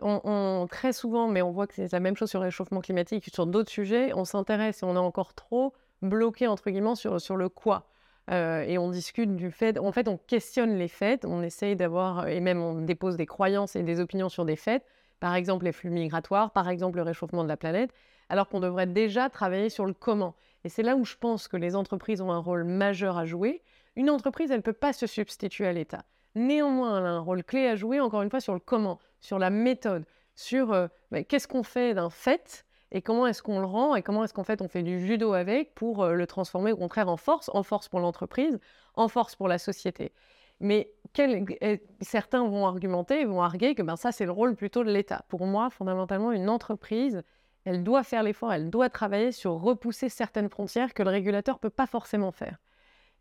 on, 0.01 0.19
on- 0.25 0.67
très 0.67 0.91
souvent, 0.91 1.29
mais 1.29 1.41
on 1.41 1.51
voit 1.51 1.67
que 1.67 1.75
c'est 1.75 1.91
la 1.93 1.99
même 2.01 2.17
chose 2.17 2.29
sur 2.29 2.39
le 2.39 2.45
réchauffement 2.45 2.81
climatique, 2.81 3.29
sur 3.33 3.45
d'autres 3.45 3.71
sujets, 3.71 4.11
on 4.13 4.25
s'intéresse 4.25 4.83
et 4.83 4.85
on 4.85 4.95
est 4.95 4.99
encore 4.99 5.33
trop 5.33 5.73
bloqué, 6.01 6.47
entre 6.47 6.69
guillemets, 6.71 6.95
sur, 6.95 7.21
sur 7.21 7.37
le 7.37 7.47
quoi. 7.47 7.87
Euh, 8.29 8.63
et 8.63 8.77
on 8.77 8.89
discute 8.89 9.35
du 9.35 9.51
fait, 9.51 9.77
en 9.77 9.91
fait, 9.91 10.07
on 10.07 10.17
questionne 10.17 10.77
les 10.77 10.87
faits, 10.87 11.25
on 11.25 11.41
essaye 11.41 11.75
d'avoir, 11.75 12.27
et 12.27 12.39
même 12.39 12.61
on 12.61 12.81
dépose 12.81 13.15
des 13.17 13.25
croyances 13.25 13.75
et 13.75 13.83
des 13.83 13.99
opinions 13.99 14.29
sur 14.29 14.45
des 14.45 14.55
faits, 14.55 14.83
par 15.23 15.35
exemple 15.35 15.63
les 15.63 15.71
flux 15.71 15.89
migratoires, 15.89 16.51
par 16.51 16.67
exemple 16.67 16.97
le 16.97 17.03
réchauffement 17.03 17.45
de 17.45 17.47
la 17.47 17.55
planète, 17.55 17.93
alors 18.27 18.49
qu'on 18.49 18.59
devrait 18.59 18.87
déjà 18.87 19.29
travailler 19.29 19.69
sur 19.69 19.85
le 19.85 19.93
comment. 19.93 20.35
Et 20.65 20.69
c'est 20.69 20.83
là 20.83 20.97
où 20.97 21.05
je 21.05 21.15
pense 21.15 21.47
que 21.47 21.55
les 21.55 21.77
entreprises 21.77 22.19
ont 22.19 22.33
un 22.33 22.39
rôle 22.39 22.65
majeur 22.65 23.17
à 23.17 23.23
jouer. 23.23 23.61
Une 23.95 24.09
entreprise, 24.09 24.51
elle 24.51 24.57
ne 24.57 24.63
peut 24.63 24.73
pas 24.73 24.91
se 24.91 25.07
substituer 25.07 25.65
à 25.65 25.71
l'État. 25.71 26.03
Néanmoins, 26.35 26.99
elle 26.99 27.05
a 27.05 27.11
un 27.11 27.21
rôle 27.21 27.41
clé 27.45 27.67
à 27.67 27.77
jouer, 27.77 28.01
encore 28.01 28.21
une 28.21 28.29
fois, 28.29 28.41
sur 28.41 28.53
le 28.53 28.59
comment, 28.59 28.99
sur 29.21 29.39
la 29.39 29.49
méthode, 29.49 30.03
sur 30.35 30.73
euh, 30.73 30.87
bah, 31.09 31.23
qu'est-ce 31.23 31.47
qu'on 31.47 31.63
fait 31.63 31.93
d'un 31.93 32.09
fait 32.09 32.65
et 32.91 33.01
comment 33.01 33.25
est-ce 33.25 33.41
qu'on 33.41 33.61
le 33.61 33.65
rend 33.65 33.95
et 33.95 34.01
comment 34.01 34.25
est-ce 34.25 34.33
qu'en 34.33 34.43
fait 34.43 34.61
on 34.61 34.67
fait 34.67 34.83
du 34.83 34.99
judo 34.99 35.31
avec 35.31 35.73
pour 35.73 36.03
euh, 36.03 36.15
le 36.15 36.27
transformer 36.27 36.73
au 36.73 36.77
contraire 36.77 37.07
en 37.07 37.15
force, 37.15 37.49
en 37.53 37.63
force 37.63 37.87
pour 37.87 38.01
l'entreprise, 38.01 38.59
en 38.95 39.07
force 39.07 39.37
pour 39.37 39.47
la 39.47 39.57
société. 39.57 40.11
Mais 40.59 40.91
eh, 41.17 41.81
certains 42.01 42.47
vont 42.47 42.65
argumenter, 42.65 43.25
vont 43.25 43.41
arguer 43.41 43.75
que 43.75 43.81
ben, 43.81 43.95
ça 43.95 44.11
c'est 44.11 44.25
le 44.25 44.31
rôle 44.31 44.55
plutôt 44.55 44.83
de 44.83 44.91
l'État. 44.91 45.25
Pour 45.29 45.45
moi, 45.45 45.69
fondamentalement, 45.69 46.31
une 46.31 46.49
entreprise, 46.49 47.23
elle 47.65 47.83
doit 47.83 48.03
faire 48.03 48.23
l'effort, 48.23 48.51
elle 48.51 48.69
doit 48.69 48.89
travailler 48.89 49.31
sur 49.31 49.53
repousser 49.53 50.09
certaines 50.09 50.49
frontières 50.49 50.93
que 50.93 51.03
le 51.03 51.09
régulateur 51.09 51.55
ne 51.55 51.59
peut 51.59 51.69
pas 51.69 51.87
forcément 51.87 52.31
faire. 52.31 52.57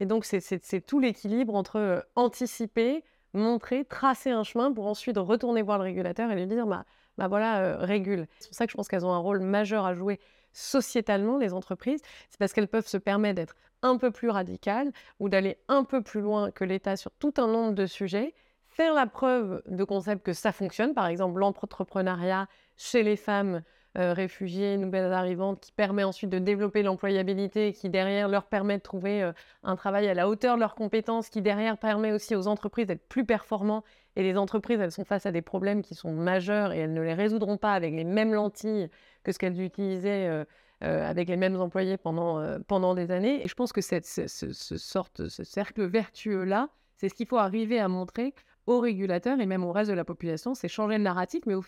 Et 0.00 0.06
donc, 0.06 0.24
c'est 0.24 0.86
tout 0.86 0.98
l'équilibre 0.98 1.54
entre 1.54 1.76
euh, 1.76 2.00
anticiper, 2.16 3.04
montrer, 3.34 3.84
tracer 3.84 4.30
un 4.30 4.42
chemin 4.42 4.72
pour 4.72 4.86
ensuite 4.86 5.16
retourner 5.18 5.62
voir 5.62 5.78
le 5.78 5.84
régulateur 5.84 6.30
et 6.30 6.34
lui 6.34 6.46
dire 6.46 6.66
bah, 6.66 6.84
bah 7.18 7.28
voilà, 7.28 7.60
euh, 7.60 7.76
régule. 7.78 8.26
C'est 8.40 8.48
pour 8.48 8.56
ça 8.56 8.66
que 8.66 8.72
je 8.72 8.76
pense 8.76 8.88
qu'elles 8.88 9.06
ont 9.06 9.12
un 9.12 9.18
rôle 9.18 9.40
majeur 9.40 9.84
à 9.84 9.94
jouer 9.94 10.18
sociétalement, 10.52 11.38
les 11.38 11.52
entreprises. 11.52 12.00
C'est 12.30 12.38
parce 12.38 12.52
qu'elles 12.52 12.68
peuvent 12.68 12.86
se 12.86 12.96
permettre 12.96 13.36
d'être 13.36 13.56
un 13.82 13.96
peu 13.96 14.10
plus 14.10 14.30
radicales 14.30 14.92
ou 15.18 15.28
d'aller 15.28 15.58
un 15.68 15.84
peu 15.84 16.02
plus 16.02 16.20
loin 16.20 16.50
que 16.50 16.64
l'État 16.64 16.96
sur 16.96 17.10
tout 17.12 17.34
un 17.38 17.48
nombre 17.48 17.72
de 17.72 17.86
sujets, 17.86 18.34
faire 18.68 18.94
la 18.94 19.06
preuve 19.06 19.62
de 19.66 19.84
concepts 19.84 20.24
que 20.24 20.32
ça 20.32 20.52
fonctionne, 20.52 20.94
par 20.94 21.06
exemple 21.06 21.38
l'entrepreneuriat 21.40 22.46
chez 22.76 23.02
les 23.02 23.16
femmes 23.16 23.62
euh, 23.98 24.14
réfugiées, 24.14 24.78
nouvelles 24.78 25.12
arrivantes, 25.12 25.60
qui 25.60 25.70
permet 25.70 26.02
ensuite 26.02 26.30
de 26.30 26.38
développer 26.38 26.82
l'employabilité, 26.82 27.74
qui 27.74 27.90
derrière 27.90 28.26
leur 28.26 28.46
permet 28.46 28.78
de 28.78 28.82
trouver 28.82 29.22
euh, 29.22 29.32
un 29.64 29.76
travail 29.76 30.08
à 30.08 30.14
la 30.14 30.30
hauteur 30.30 30.54
de 30.54 30.60
leurs 30.60 30.74
compétences, 30.74 31.28
qui 31.28 31.42
derrière 31.42 31.76
permet 31.76 32.10
aussi 32.10 32.34
aux 32.34 32.46
entreprises 32.46 32.86
d'être 32.86 33.06
plus 33.06 33.26
performants. 33.26 33.84
Et 34.16 34.22
les 34.22 34.38
entreprises, 34.38 34.80
elles 34.80 34.92
sont 34.92 35.04
face 35.04 35.26
à 35.26 35.30
des 35.30 35.42
problèmes 35.42 35.82
qui 35.82 35.94
sont 35.94 36.10
majeurs 36.10 36.72
et 36.72 36.78
elles 36.78 36.94
ne 36.94 37.02
les 37.02 37.12
résoudront 37.12 37.58
pas 37.58 37.74
avec 37.74 37.92
les 37.92 38.04
mêmes 38.04 38.32
lentilles 38.32 38.88
que 39.22 39.32
ce 39.32 39.38
qu'elles 39.38 39.60
utilisaient 39.60 40.44
avec 40.80 41.28
les 41.28 41.36
mêmes 41.36 41.60
employés 41.60 41.96
pendant, 41.96 42.58
pendant 42.66 42.94
des 42.94 43.10
années. 43.10 43.44
Et 43.44 43.48
je 43.48 43.54
pense 43.54 43.72
que 43.72 43.80
cette, 43.80 44.06
ce, 44.06 44.26
ce- 44.26 44.76
cercle 45.44 45.84
vertueux-là, 45.84 46.68
c'est 46.96 47.08
ce 47.08 47.14
qu'il 47.14 47.26
faut 47.26 47.38
arriver 47.38 47.78
à 47.78 47.88
montrer 47.88 48.34
aux 48.66 48.80
régulateurs 48.80 49.40
et 49.40 49.46
même 49.46 49.64
au 49.64 49.72
reste 49.72 49.90
de 49.90 49.96
la 49.96 50.04
population. 50.04 50.54
C'est 50.54 50.68
changer 50.68 50.98
le 50.98 51.02
narratif, 51.02 51.42
mais 51.46 51.54
au, 51.54 51.62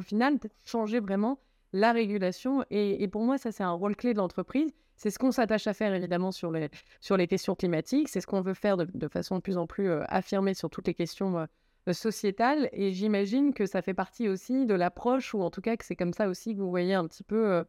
final, 0.00 0.38
changer 0.64 1.00
vraiment 1.00 1.38
la 1.72 1.92
régulation. 1.92 2.64
Et, 2.70 3.06
pour 3.08 3.22
moi, 3.22 3.38
ça, 3.38 3.52
c'est 3.52 3.62
un 3.62 3.72
rôle 3.72 3.96
clé 3.96 4.14
de 4.14 4.18
l'entreprise. 4.18 4.70
C'est 4.96 5.10
ce 5.10 5.18
qu'on 5.18 5.30
s'attache 5.30 5.66
à 5.66 5.74
faire, 5.74 5.94
évidemment, 5.94 6.32
sur 6.32 6.50
les, 6.50 6.70
sur 7.00 7.16
les 7.16 7.26
questions 7.26 7.54
climatiques. 7.54 8.08
C'est 8.08 8.20
ce 8.20 8.26
qu'on 8.26 8.40
veut 8.40 8.54
faire 8.54 8.76
de, 8.76 8.86
de 8.92 9.08
façon 9.08 9.36
de 9.36 9.40
plus 9.40 9.58
en 9.58 9.66
plus 9.66 9.90
affirmée 10.08 10.54
sur 10.54 10.70
toutes 10.70 10.86
les 10.86 10.94
questions 10.94 11.46
sociétales. 11.92 12.68
Et 12.72 12.92
j'imagine 12.92 13.52
que 13.54 13.66
ça 13.66 13.82
fait 13.82 13.94
partie 13.94 14.28
aussi 14.28 14.66
de 14.66 14.74
l'approche, 14.74 15.34
ou 15.34 15.42
en 15.42 15.50
tout 15.50 15.60
cas 15.60 15.76
que 15.76 15.84
c'est 15.84 15.96
comme 15.96 16.12
ça 16.12 16.28
aussi 16.28 16.54
que 16.54 16.60
vous 16.60 16.70
voyez 16.70 16.94
un 16.94 17.06
petit 17.06 17.24
peu 17.24 17.46
euh, 17.52 17.64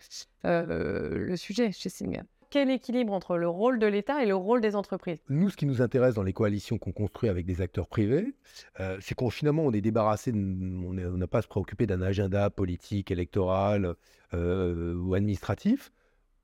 euh, 0.45 1.17
le 1.17 1.35
sujet 1.37 1.71
chez 1.71 1.89
Singa. 1.89 2.23
Quel 2.51 2.71
équilibre 2.71 3.13
entre 3.13 3.37
le 3.37 3.47
rôle 3.47 3.77
de 3.77 3.85
l'État 3.85 4.23
et 4.23 4.25
le 4.25 4.35
rôle 4.35 4.59
des 4.59 4.75
entreprises? 4.75 5.19
Nous, 5.29 5.51
ce 5.51 5.55
qui 5.55 5.67
nous 5.67 5.83
intéresse 5.83 6.15
dans 6.15 6.23
les 6.23 6.33
coalitions 6.33 6.79
qu'on 6.79 6.91
construit 6.91 7.29
avec 7.29 7.45
des 7.45 7.61
acteurs 7.61 7.87
privés, 7.87 8.33
euh, 8.79 8.97
c'est 9.01 9.13
qu'on 9.13 9.29
finalement 9.29 9.63
on 9.63 9.71
est 9.71 9.81
débarrassé, 9.81 10.31
de- 10.31 10.37
on 10.37 10.93
n'a 10.93 11.27
pas 11.27 11.37
à 11.37 11.41
se 11.43 11.47
préoccuper 11.47 11.85
d'un 11.85 12.01
agenda 12.01 12.49
politique, 12.49 13.11
électoral 13.11 13.93
euh, 14.33 14.95
ou 14.95 15.13
administratif. 15.13 15.91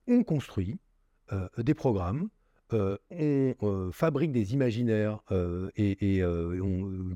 On 0.06 0.22
construit 0.22 0.78
euh, 1.32 1.48
des 1.58 1.74
programmes, 1.74 2.28
euh, 2.72 2.96
on 3.12 3.54
euh, 3.62 3.92
fabrique 3.92 4.32
des 4.32 4.52
imaginaires 4.52 5.20
euh, 5.30 5.70
et, 5.76 6.22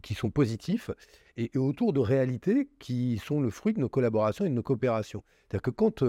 qui 0.03 0.15
sont 0.15 0.31
positifs 0.31 0.91
et, 1.37 1.51
autour 1.59 1.93
de 1.93 1.99
réalités 2.01 2.69
qui 2.79 3.19
sont 3.19 3.41
le 3.41 3.51
fruit 3.51 3.73
de 3.73 3.81
nos 3.81 3.89
collaborations 3.89 4.45
et 4.45 4.49
de 4.49 4.55
nos 4.55 4.63
coopérations. 4.63 5.25
C'est-à-dire 5.49 5.63
que 5.63 5.71
quand 5.71 6.05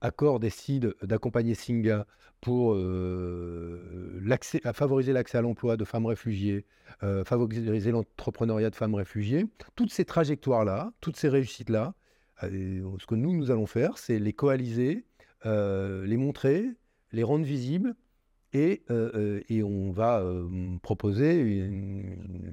Accor 0.00 0.40
décide 0.40 0.94
d'accompagner 1.02 1.54
Singa 1.54 2.06
pour 2.40 2.74
à 2.74 4.72
favoriser 4.72 5.12
l'accès 5.12 5.38
à 5.38 5.42
l'emploi 5.42 5.76
de 5.76 5.84
femmes 5.84 6.06
réfugiées, 6.06 6.64
favoriser 7.24 7.90
l'entrepreneuriat 7.90 8.70
de 8.70 8.76
femmes 8.76 8.94
réfugiées, 8.94 9.46
toutes 9.76 9.92
ces 9.92 10.04
trajectoires-là, 10.04 10.92
toutes 11.00 11.16
ces 11.16 11.28
réussites-là, 11.28 11.94
ce 12.42 13.06
que 13.06 13.14
nous, 13.14 13.36
nous 13.36 13.50
allons 13.50 13.66
faire, 13.66 13.98
c'est 13.98 14.18
les 14.18 14.32
coaliser, 14.32 15.04
les 15.44 16.16
montrer, 16.16 16.66
les 17.12 17.22
rendre 17.22 17.44
visibles, 17.44 17.94
et, 18.52 18.82
euh, 18.90 19.42
et 19.48 19.62
on 19.62 19.90
va 19.90 20.20
euh, 20.20 20.76
proposer 20.82 21.72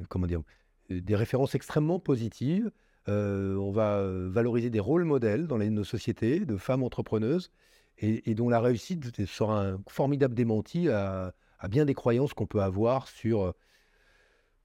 comment 0.10 0.28
dire, 0.28 0.42
des 0.90 1.16
références 1.16 1.56
extrêmement 1.56 2.00
positives. 2.00 2.72
Euh, 3.10 3.56
on 3.56 3.72
va 3.72 4.02
valoriser 4.28 4.70
des 4.70 4.80
rôles 4.80 5.06
modèles 5.06 5.48
dans 5.48 5.58
nos 5.58 5.84
sociétés 5.84 6.42
de 6.42 6.58
femmes 6.58 6.84
entrepreneuses 6.84 7.52
et, 8.00 8.36
dont 8.36 8.50
la 8.50 8.60
réussite 8.60 9.26
sera 9.26 9.66
un 9.66 9.80
formidable 9.88 10.36
démenti 10.36 10.90
à, 10.90 11.34
bien 11.70 11.86
des 11.86 11.96
croyances 11.96 12.34
qu'on 12.34 12.46
peut 12.46 12.62
avoir 12.62 13.08
sur, 13.08 13.54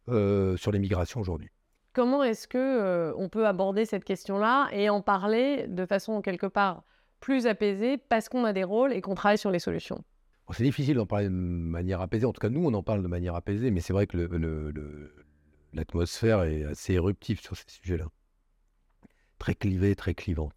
sur 0.06 0.72
les 0.72 0.78
migrations 0.78 1.20
aujourd'hui. 1.20 1.50
Comment 1.92 2.22
est-ce 2.22 2.48
que 2.48 2.56
euh, 2.56 3.12
on 3.18 3.28
peut 3.28 3.46
aborder 3.46 3.84
cette 3.84 4.04
question-là 4.04 4.68
et 4.72 4.88
en 4.88 5.02
parler 5.02 5.66
de 5.68 5.84
façon 5.84 6.22
quelque 6.22 6.46
part 6.46 6.84
plus 7.20 7.46
apaisée 7.46 7.98
parce 7.98 8.30
qu'on 8.30 8.44
a 8.44 8.54
des 8.54 8.64
rôles 8.64 8.94
et 8.94 9.02
qu'on 9.02 9.14
travaille 9.14 9.36
sur 9.36 9.50
les 9.50 9.58
solutions? 9.58 10.02
C'est 10.50 10.64
difficile 10.64 10.96
d'en 10.96 11.06
parler 11.06 11.26
de 11.26 11.30
manière 11.30 12.00
apaisée. 12.00 12.26
En 12.26 12.32
tout 12.32 12.40
cas, 12.40 12.50
nous, 12.50 12.64
on 12.64 12.74
en 12.74 12.82
parle 12.82 13.02
de 13.02 13.08
manière 13.08 13.34
apaisée, 13.34 13.70
mais 13.70 13.80
c'est 13.80 13.92
vrai 13.92 14.06
que 14.06 14.16
l'atmosphère 15.72 16.42
est 16.42 16.64
assez 16.64 16.94
éruptive 16.94 17.40
sur 17.40 17.56
ces 17.56 17.64
sujets-là. 17.68 18.08
Très 19.38 19.54
clivée, 19.54 19.94
très 19.96 20.14
clivante. 20.14 20.52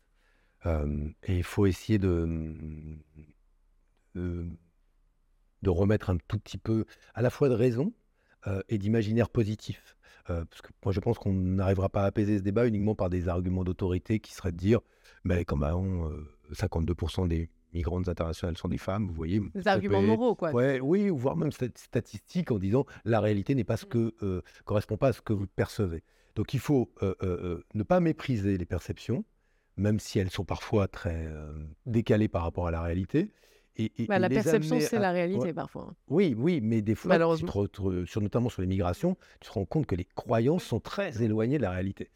Euh, 0.65 1.09
et 1.23 1.37
il 1.37 1.43
faut 1.43 1.65
essayer 1.65 1.99
de, 1.99 2.97
remettre 5.65 6.09
un 6.09 6.17
tout 6.27 6.39
petit 6.39 6.57
peu 6.57 6.85
à 7.13 7.21
la 7.21 7.29
fois 7.29 7.49
de 7.49 7.53
raison 7.53 7.93
euh, 8.47 8.61
et 8.69 8.77
d'imaginaire 8.77 9.29
positif. 9.29 9.95
Euh, 10.29 10.43
parce 10.45 10.61
que 10.61 10.69
moi, 10.83 10.91
je 10.91 10.99
pense 10.99 11.19
qu'on 11.19 11.33
n'arrivera 11.33 11.89
pas 11.89 12.03
à 12.03 12.05
apaiser 12.05 12.37
ce 12.39 12.43
débat 12.43 12.67
uniquement 12.67 12.95
par 12.95 13.09
des 13.09 13.27
arguments 13.27 13.63
d'autorité 13.63 14.19
qui 14.19 14.33
seraient 14.33 14.51
de 14.51 14.57
dire, 14.57 14.79
mais 15.23 15.45
avant, 15.61 16.09
euh, 16.09 16.27
52% 16.51 17.27
des 17.27 17.49
migrantes 17.75 18.07
internationales 18.09 18.57
sont 18.57 18.67
des 18.69 18.77
femmes, 18.79 19.05
vous 19.07 19.13
voyez. 19.13 19.39
Des 19.53 19.67
arguments 19.67 20.01
peut- 20.01 20.07
moraux, 20.07 20.33
quoi. 20.35 20.51
Ouais, 20.51 20.79
oui, 20.79 21.09
ou 21.11 21.17
voire 21.17 21.35
même 21.35 21.51
stat- 21.51 21.67
statistiques 21.75 22.49
en 22.51 22.57
disant 22.57 22.85
la 23.03 23.19
réalité 23.19 23.53
n'est 23.53 23.63
pas 23.63 23.77
ce 23.77 23.85
que 23.85 24.13
euh, 24.23 24.41
correspond 24.63 24.97
pas 24.97 25.09
à 25.09 25.13
ce 25.13 25.21
que 25.21 25.33
vous 25.33 25.45
percevez. 25.47 26.01
Donc 26.35 26.53
il 26.53 26.59
faut 26.59 26.91
euh, 27.03 27.13
euh, 27.21 27.37
euh, 27.43 27.63
ne 27.75 27.83
pas 27.83 27.99
mépriser 27.99 28.57
les 28.57 28.65
perceptions, 28.65 29.23
même 29.77 29.99
si 29.99 30.19
elles 30.19 30.31
sont 30.31 30.45
parfois 30.45 30.87
très 30.87 31.27
décalées 31.85 32.27
par 32.29 32.43
rapport 32.43 32.67
à 32.67 32.71
la 32.71 32.81
réalité. 32.81 33.31
Et, 33.77 33.91
et- 34.01 34.05
Bah, 34.07 34.15
et 34.15 34.19
la 34.19 34.29
perception, 34.29 34.79
c'est 34.79 34.95
à- 34.97 34.99
la 35.01 35.11
réalité 35.11 35.47
ouais. 35.47 35.53
parfois. 35.53 35.87
hein. 35.91 35.95
Oui, 36.07 36.33
oui, 36.37 36.61
mais 36.61 36.81
des 36.81 36.95
fois, 36.95 37.17
tu 37.35 37.43
te 37.45 38.05
sur, 38.05 38.21
notamment 38.21 38.47
sur 38.49 38.61
les 38.61 38.67
migrations, 38.69 39.17
tu 39.41 39.49
te 39.49 39.53
rends 39.53 39.65
compte 39.65 39.85
que 39.85 39.95
les 39.95 40.05
croyances 40.05 40.63
sont 40.63 40.79
très 40.79 41.21
éloignées 41.21 41.57
de 41.57 41.63
la 41.63 41.71
réalité. 41.71 42.09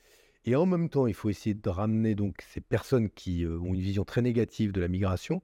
Et 0.46 0.56
en 0.56 0.66
même 0.66 0.90
temps, 0.90 1.06
il 1.08 1.14
faut 1.14 1.30
essayer 1.30 1.54
de 1.54 1.70
ramener 1.70 2.16
donc 2.16 2.42
ces 2.48 2.62
personnes 2.62 3.10
qui 3.10 3.44
euh, 3.46 3.60
ont 3.60 3.74
une 3.74 3.82
vision 3.82 4.04
très 4.06 4.22
négative 4.22 4.72
de 4.72 4.82
la 4.82 4.88
migration 4.88 5.42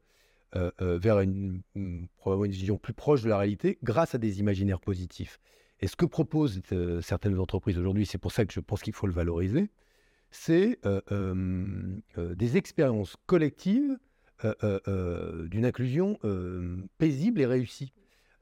euh, 0.56 0.72
euh, 0.82 0.98
vers 0.98 1.20
une, 1.20 1.62
une- 1.76 2.08
probablement 2.18 2.46
une 2.46 2.52
vision 2.52 2.78
plus 2.78 2.94
proche 2.94 3.22
de 3.24 3.30
la 3.30 3.38
réalité 3.38 3.78
grâce 3.84 4.16
à 4.16 4.18
des 4.18 4.40
imaginaires 4.40 4.80
positifs. 4.80 5.40
Et 5.82 5.88
ce 5.88 5.96
que 5.98 6.06
proposent 6.06 6.62
certaines 7.02 7.38
entreprises 7.38 7.78
aujourd'hui, 7.78 8.06
c'est 8.06 8.18
pour 8.18 8.32
ça 8.32 8.46
que 8.46 8.54
je 8.54 8.62
pense 8.62 8.82
qu'il 8.82 8.94
faut 8.94 9.08
le 9.08 9.14
valoriser, 9.14 9.70
c'est 10.32 10.80
des 12.38 12.58
expériences 12.58 13.18
collectives 13.26 13.98
d'une 14.42 15.66
inclusion 15.66 16.18
paisible 16.98 17.42
et 17.42 17.46
réussie. 17.46 17.92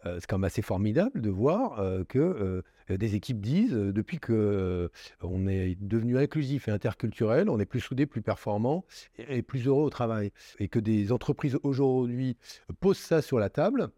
C'est 0.03 0.25
quand 0.27 0.37
même 0.37 0.45
assez 0.45 0.61
formidable 0.61 1.21
de 1.21 1.29
voir 1.29 1.81
que 2.07 2.63
des 2.89 3.15
équipes 3.15 3.39
disent, 3.39 3.73
depuis 3.73 4.19
que 4.19 4.89
on 5.21 5.47
est 5.47 5.75
devenu 5.79 6.17
inclusif 6.17 6.67
et 6.67 6.71
interculturel, 6.71 7.49
on 7.49 7.59
est 7.59 7.65
plus 7.65 7.79
soudés, 7.79 8.05
plus 8.05 8.21
performants 8.21 8.85
et, 9.17 9.41
plus 9.41 9.67
heureux 9.67 9.83
au 9.83 9.89
travail. 9.89 10.31
Et 10.59 10.67
que 10.67 10.79
des 10.79 11.11
entreprises 11.11 11.57
aujourd'hui 11.63 12.37
posent 12.79 12.97
ça 12.97 13.21
sur 13.21 13.39
la 13.39 13.49
table, 13.49 13.89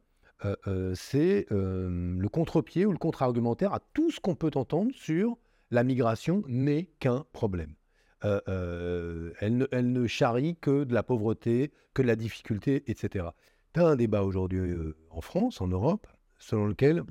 c'est 0.93 1.47
le 1.49 2.27
contre-pied 2.27 2.85
ou 2.85 2.91
le 2.91 2.97
contre-argumentaire 2.97 3.73
à 3.73 3.79
tout 3.93 4.11
ce 4.11 4.19
qu'on 4.19 4.35
peut 4.35 4.51
entendre 4.55 4.91
sur 4.93 5.37
la 5.71 5.83
migration 5.83 6.43
n'est 6.47 6.89
qu'un 6.99 7.25
problème. 7.33 7.73
elle, 8.21 9.65
ne, 9.71 10.07
charrie 10.07 10.55
que 10.59 10.83
de 10.83 10.93
la 10.93 11.03
pauvreté, 11.03 11.71
que 11.93 12.01
de 12.01 12.07
la 12.07 12.15
difficulté, 12.15 12.83
etc. 12.87 13.27
Tu 13.75 13.81
as 13.81 13.87
un 13.87 13.97
débat 13.97 14.23
aujourd'hui 14.23 14.73
en 15.09 15.19
France, 15.19 15.59
en 15.59 15.67
Europe, 15.67 16.07
selon 16.39 16.65
lequel, 16.65 17.03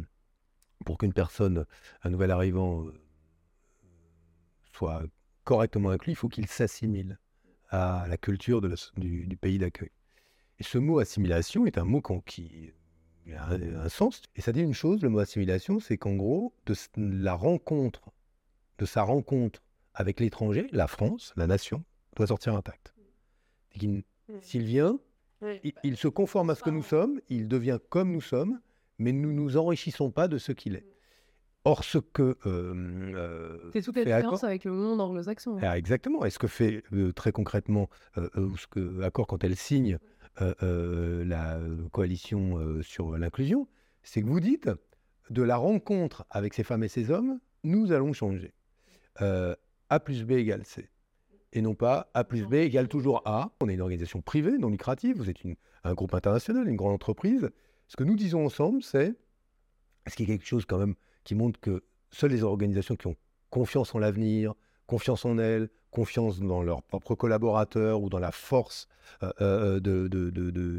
pour 0.87 0.97
qu'une 0.97 1.13
personne, 1.13 1.67
un 2.03 2.09
nouvel 2.09 2.31
arrivant, 2.31 2.87
soit 4.73 5.03
correctement 5.45 5.91
inclus, 5.91 6.13
il 6.13 6.17
faut 6.17 6.31
qu'il 6.31 6.47
s'assimile 6.47 7.19
à 7.69 8.07
la 8.09 8.17
culture 8.17 8.63
de 8.63 8.75
du, 8.97 9.37
pays 9.37 9.59
d'accueil. 9.59 9.91
Et 10.59 10.63
ce 10.63 10.79
mot 10.79 11.01
assimilation 11.01 11.67
est 11.67 11.77
un 11.77 11.85
mot 11.85 12.01
qui 12.25 12.73
a 13.37 13.53
un, 13.53 13.89
sens. 13.91 14.23
Et 14.35 14.41
ça 14.41 14.53
dit 14.53 14.63
une 14.63 14.73
chose, 14.73 15.03
le 15.03 15.11
mot 15.11 15.19
assimilation, 15.19 15.81
c'est 15.81 15.99
qu'en 15.99 16.15
gros, 16.15 16.55
de 16.65 16.75
la 16.97 17.35
rencontre, 17.35 18.11
de 18.79 18.87
sa 18.87 19.03
rencontre 19.03 19.61
avec 19.93 20.19
l'étranger, 20.19 20.67
la 20.73 20.87
France, 20.87 21.35
la 21.37 21.47
nation, 21.47 21.85
doit 22.17 22.29
sortir 22.29 22.55
intacte. 22.55 22.95
Mmh. 23.83 24.01
S'il 24.41 24.65
vient, 24.65 24.99
il, 25.83 25.97
se 25.97 26.09
conforme 26.09 26.51
à 26.51 26.55
ce 26.55 26.63
que 26.63 26.71
nous 26.71 26.83
sommes, 26.83 27.21
il 27.29 27.49
devient 27.49 27.79
comme 27.89 28.13
nous 28.13 28.21
sommes, 28.21 28.61
mais 28.99 29.13
nous 29.13 29.31
ne 29.31 29.35
nous 29.35 29.57
enrichissons 29.57 30.11
pas 30.11 30.29
de 30.29 30.39
ce 30.39 30.53
qu'il 30.53 30.77
est. 30.77 30.87
Or, 31.67 31.83
ce 31.83 31.97
que. 31.99 32.37
Euh, 32.47 32.75
euh, 33.15 33.71
c'est 33.73 33.81
toute 33.81 33.97
la 33.97 34.05
différence 34.05 34.45
avec 34.45 34.65
le 34.65 34.73
monde 34.73 35.01
anglo-saxon. 35.01 35.59
Ah, 35.63 35.79
exactement. 35.79 36.25
Et 36.27 36.31
ce 36.31 36.39
que 36.39 36.47
fait 36.47 36.83
euh, 36.93 37.13
très 37.13 37.33
concrètement 37.33 37.89
ce 38.17 38.67
que 38.67 39.01
Accord 39.03 39.27
quand 39.27 39.43
elle 39.45 39.57
signe 39.57 39.99
la 40.41 41.61
coalition 41.93 42.83
sur 42.83 43.17
l'inclusion, 43.17 43.69
c'est 44.03 44.21
que 44.21 44.27
vous 44.27 44.41
dites 44.41 44.69
de 45.31 45.43
la 45.43 45.57
rencontre 45.57 46.27
avec 46.29 46.53
ces 46.53 46.65
femmes 46.65 46.85
et 46.85 46.89
ces 46.89 47.11
hommes, 47.11 47.39
nous 47.63 47.93
allons 47.93 48.13
changer. 48.13 48.53
A 49.17 50.01
plus 50.01 50.25
B 50.25 50.33
égale 50.33 50.65
C. 50.67 50.91
Et 51.55 51.63
non 51.63 51.75
pas 51.75 52.11
A 52.15 52.25
plus 52.25 52.45
B 52.47 52.55
égale 52.55 52.89
toujours 52.89 53.23
A. 53.25 53.53
On 53.61 53.69
est 53.69 53.75
une 53.75 53.81
organisation 53.81 54.21
privée, 54.21 54.59
non 54.59 54.69
lucrative, 54.69 55.17
vous 55.17 55.31
êtes 55.31 55.39
un 55.85 55.95
groupe 55.95 56.15
international, 56.15 56.69
une 56.69 56.77
grande 56.77 56.93
entreprise. 56.93 57.51
Ce 57.89 57.97
que 57.97 58.05
nous 58.05 58.17
disons 58.17 58.45
ensemble, 58.45 58.83
c'est, 58.83 59.15
ce 60.07 60.17
qui 60.17 60.25
est 60.25 60.27
quelque 60.27 60.47
chose 60.47 60.67
quand 60.67 60.79
même 60.79 60.95
qui 61.23 61.35
montre 61.35 61.61
que 61.61 61.85
seules 62.11 62.33
les 62.33 62.43
organisations 62.43 62.97
qui 62.97 63.07
ont 63.07 63.17
confiance 63.51 63.95
en 63.95 63.99
l'avenir, 63.99 64.55
confiance 64.87 65.25
en 65.25 65.39
elles, 65.39 65.71
confiance 65.91 66.41
dans 66.41 66.63
leurs 66.63 66.83
propres 66.83 67.15
collaborateurs 67.15 68.03
ou 68.03 68.09
dans 68.09 68.19
la 68.19 68.33
force 68.33 68.89
euh, 69.23 69.31
euh, 69.41 69.81
de, 69.81 70.09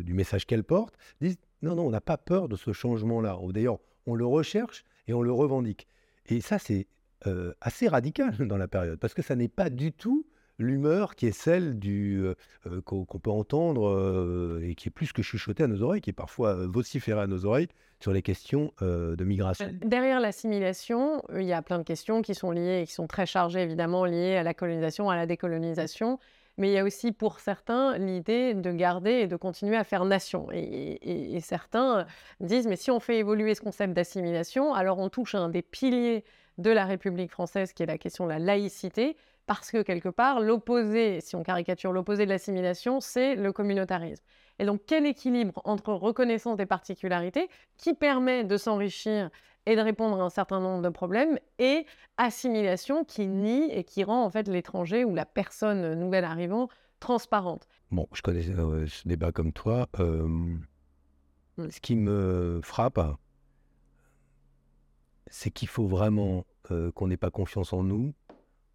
du 0.02 0.14
message 0.14 0.46
qu'elles 0.46 0.64
portent, 0.64 0.98
disent 1.22 1.38
non, 1.62 1.76
non, 1.76 1.88
on 1.88 1.90
n'a 1.90 2.02
pas 2.02 2.18
peur 2.18 2.50
de 2.50 2.58
ce 2.58 2.74
changement-là. 2.74 3.40
D'ailleurs, 3.52 3.80
on 4.06 4.14
le 4.14 4.26
recherche 4.26 4.84
et 5.08 5.14
on 5.14 5.22
le 5.22 5.32
revendique. 5.32 5.88
Et 6.28 6.42
ça, 6.42 6.60
c'est 6.60 6.88
euh, 7.28 7.54
assez 7.62 7.88
radical 7.88 8.36
dans 8.48 8.58
la 8.58 8.68
période, 8.68 9.00
parce 9.00 9.14
que 9.14 9.22
ça 9.22 9.36
n'est 9.36 9.48
pas 9.48 9.70
du 9.70 9.94
tout 9.94 10.26
l'humeur 10.58 11.16
qui 11.16 11.28
est 11.28 11.32
celle 11.32 11.78
qu'on 12.86 13.06
peut 13.06 13.30
entendre 13.30 14.60
et 14.64 14.76
qui 14.76 14.90
est 14.90 14.92
plus 14.92 15.14
que 15.14 15.22
chuchoter 15.22 15.64
à 15.64 15.68
nos 15.68 15.82
oreilles, 15.82 16.02
qui 16.02 16.10
est 16.10 16.14
parfois 16.14 16.66
vociférer 16.68 17.22
à 17.22 17.28
nos 17.28 17.46
oreilles 17.46 17.68
sur 18.00 18.12
les 18.12 18.22
questions 18.22 18.72
de 18.82 19.24
migration. 19.24 19.70
Derrière 19.84 20.20
l'assimilation, 20.20 21.22
il 21.36 21.46
y 21.46 21.54
a 21.54 21.62
plein 21.62 21.80
de 21.80 21.84
questions 21.84 22.22
qui 22.22 22.36
sont 22.36 22.52
liées 22.52 22.82
et 22.82 22.86
qui 22.86 22.94
sont 22.94 23.08
très 23.08 23.26
chargées 23.26 23.62
évidemment 23.62 24.06
liées 24.06 24.38
à 24.38 24.44
la 24.44 24.54
colonisation, 24.54 25.10
à 25.10 25.16
la 25.16 25.26
décolonisation. 25.26 26.20
Mais 26.58 26.70
il 26.70 26.74
y 26.74 26.78
a 26.78 26.86
aussi 26.86 27.12
pour 27.12 27.42
certains 27.42 27.98
l'idée 27.98 28.54
de 28.54 28.72
garder 28.72 29.12
et 29.12 29.28
de 29.28 29.36
continuer 29.36 29.76
à 29.76 29.84
faire 29.84 30.06
nation. 30.06 30.48
Et, 30.54 31.36
et 31.36 31.40
certains 31.42 32.06
disent, 32.40 32.66
mais 32.66 32.78
si 32.78 32.92
on 32.92 33.02
fait 33.02 33.18
évoluer 33.18 33.56
ce 33.56 33.62
concept 33.62 33.94
d'assimilation, 33.94 34.74
alors 34.74 35.00
on 35.00 35.10
touche 35.10 35.36
à 35.36 35.40
un 35.40 35.50
des 35.50 35.62
piliers 35.62 36.24
de 36.58 36.70
la 36.70 36.86
République 36.86 37.30
française, 37.30 37.74
qui 37.74 37.84
est 37.84 37.88
la 37.88 37.98
question 37.98 38.24
de 38.24 38.30
la 38.30 38.40
laïcité, 38.40 39.18
parce 39.46 39.72
que 39.72 39.82
quelque 39.82 40.10
part, 40.10 40.40
l'opposé, 40.40 41.22
si 41.22 41.36
on 41.36 41.44
caricature 41.44 41.92
l'opposé 41.92 42.26
de 42.26 42.30
l'assimilation, 42.30 43.00
c'est 43.00 43.36
le 43.36 43.52
communautarisme. 43.52 44.24
Et 44.60 44.66
donc, 44.66 44.82
quel 44.88 45.06
équilibre 45.06 45.62
entre 45.66 45.94
reconnaissance 45.94 46.58
des 46.58 46.66
particularités, 46.66 47.50
qui 47.78 47.94
permet 47.94 48.44
de 48.44 48.58
s'enrichir 48.58 49.30
et 49.66 49.76
de 49.76 49.82
répondre 49.82 50.20
à 50.20 50.24
un 50.24 50.30
certain 50.30 50.60
nombre 50.60 50.82
de 50.82 50.90
problèmes, 50.90 51.38
et 51.60 51.86
assimilation 52.18 53.04
qui 53.04 53.28
nie 53.28 53.70
et 53.72 53.84
qui 53.84 54.04
rend 54.04 54.24
en 54.24 54.30
fait 54.30 54.48
l'étranger 54.48 55.04
ou 55.04 55.14
la 55.16 55.26
personne 55.26 55.94
nouvelle 55.96 56.26
arrivant 56.26 56.70
transparente? 57.00 57.68
Bon, 57.92 58.08
je 58.14 58.22
connais 58.22 58.48
euh, 58.50 58.88
ce 58.88 59.08
débat 59.08 59.32
comme 59.32 59.52
toi. 59.52 59.88
Euh, 60.00 60.28
mmh. 60.28 61.70
Ce 61.70 61.80
qui 61.80 61.96
me 61.96 62.60
frappe, 62.64 63.00
c'est 65.28 65.52
qu'il 65.52 65.68
faut 65.68 65.88
vraiment 65.88 66.46
euh, 66.72 66.92
qu'on 66.92 67.08
n'ait 67.08 67.18
pas 67.18 67.32
confiance 67.32 67.74
en 67.74 67.84
nous 67.84 68.14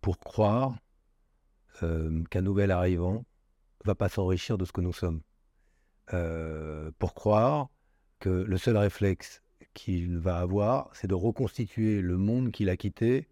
pour 0.00 0.18
croire 0.18 0.76
euh, 1.82 2.22
qu'un 2.30 2.42
nouvel 2.42 2.70
arrivant 2.70 3.24
va 3.84 3.94
pas 3.94 4.08
s'enrichir 4.08 4.58
de 4.58 4.64
ce 4.64 4.72
que 4.72 4.80
nous 4.80 4.92
sommes. 4.92 5.20
Euh, 6.12 6.90
pour 6.98 7.14
croire 7.14 7.68
que 8.18 8.28
le 8.28 8.58
seul 8.58 8.76
réflexe 8.76 9.42
qu'il 9.74 10.18
va 10.18 10.38
avoir, 10.38 10.90
c'est 10.94 11.06
de 11.06 11.14
reconstituer 11.14 12.00
le 12.00 12.16
monde 12.16 12.50
qu'il 12.50 12.68
a 12.68 12.76
quitté 12.76 13.28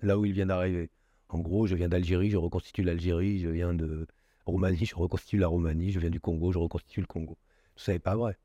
là 0.00 0.18
où 0.18 0.24
il 0.24 0.32
vient 0.32 0.46
d'arriver. 0.46 0.90
En 1.28 1.38
gros, 1.40 1.66
je 1.66 1.74
viens 1.74 1.88
d'Algérie, 1.88 2.30
je 2.30 2.36
reconstitue 2.36 2.82
l'Algérie, 2.82 3.40
je 3.40 3.48
viens 3.48 3.74
de 3.74 4.06
Roumanie, 4.46 4.86
je 4.86 4.94
reconstitue 4.94 5.38
la 5.38 5.46
Roumanie, 5.46 5.92
je 5.92 6.00
viens 6.00 6.10
du 6.10 6.20
Congo, 6.20 6.52
je 6.52 6.58
reconstitue 6.58 7.00
le 7.00 7.06
Congo. 7.06 7.36
Ça 7.76 7.92
n'est 7.92 7.98
pas 7.98 8.16
vrai. 8.16 8.36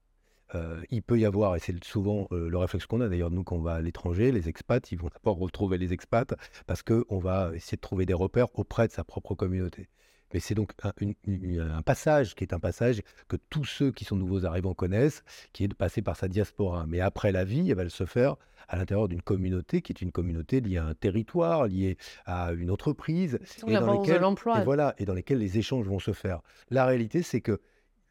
Euh, 0.55 0.81
il 0.89 1.01
peut 1.01 1.19
y 1.19 1.25
avoir, 1.25 1.55
et 1.55 1.59
c'est 1.59 1.83
souvent 1.83 2.27
euh, 2.31 2.49
le 2.49 2.57
réflexe 2.57 2.85
qu'on 2.85 3.01
a 3.01 3.09
d'ailleurs, 3.09 3.31
nous, 3.31 3.43
quand 3.43 3.55
on 3.55 3.61
va 3.61 3.75
à 3.75 3.81
l'étranger, 3.81 4.31
les 4.31 4.49
expats, 4.49 4.91
ils 4.91 4.97
vont 4.97 5.09
d'abord 5.09 5.37
retrouver 5.37 5.77
les 5.77 5.93
expats 5.93 6.33
parce 6.67 6.83
qu'on 6.83 7.19
va 7.19 7.51
essayer 7.55 7.75
de 7.75 7.81
trouver 7.81 8.05
des 8.05 8.13
repères 8.13 8.47
auprès 8.53 8.87
de 8.87 8.93
sa 8.93 9.03
propre 9.03 9.35
communauté. 9.35 9.89
Mais 10.33 10.39
c'est 10.39 10.55
donc 10.55 10.71
un, 10.83 11.81
passage 11.83 12.33
qui 12.33 12.43
est 12.43 12.53
un 12.53 12.59
passage 12.59 13.01
que 13.27 13.37
tous 13.49 13.65
ceux 13.65 13.91
qui 13.91 14.03
sont 14.03 14.15
nouveaux 14.15 14.45
arrivants 14.45 14.73
connaissent, 14.73 15.23
qui 15.53 15.63
est 15.63 15.67
de 15.67 15.75
passer 15.75 16.01
par 16.01 16.15
sa 16.15 16.27
diaspora. 16.27 16.85
Mais 16.87 16.99
après 16.99 17.31
la 17.31 17.45
vie, 17.45 17.69
elle 17.69 17.77
va 17.77 17.87
se 17.87 18.05
faire 18.05 18.35
à 18.67 18.77
l'intérieur 18.77 19.07
d'une 19.07 19.21
communauté 19.21 19.81
qui 19.81 19.91
est 19.91 20.01
une 20.01 20.11
communauté 20.11 20.59
liée 20.59 20.77
à 20.77 20.85
un 20.85 20.95
territoire, 20.95 21.67
liée 21.67 21.97
à 22.25 22.51
une 22.53 22.71
entreprise. 22.71 23.37
Et 23.67 23.73
dans, 23.73 24.01
lesquelles, 24.01 24.23
et 24.23 24.63
voilà, 24.63 24.95
et 24.97 25.05
dans 25.05 25.13
lesquelles 25.13 25.37
les 25.37 25.59
échanges 25.59 25.85
vont 25.85 25.99
se 25.99 26.13
faire. 26.13 26.41
La 26.71 26.85
réalité, 26.85 27.21
c'est 27.21 27.41
que 27.41 27.59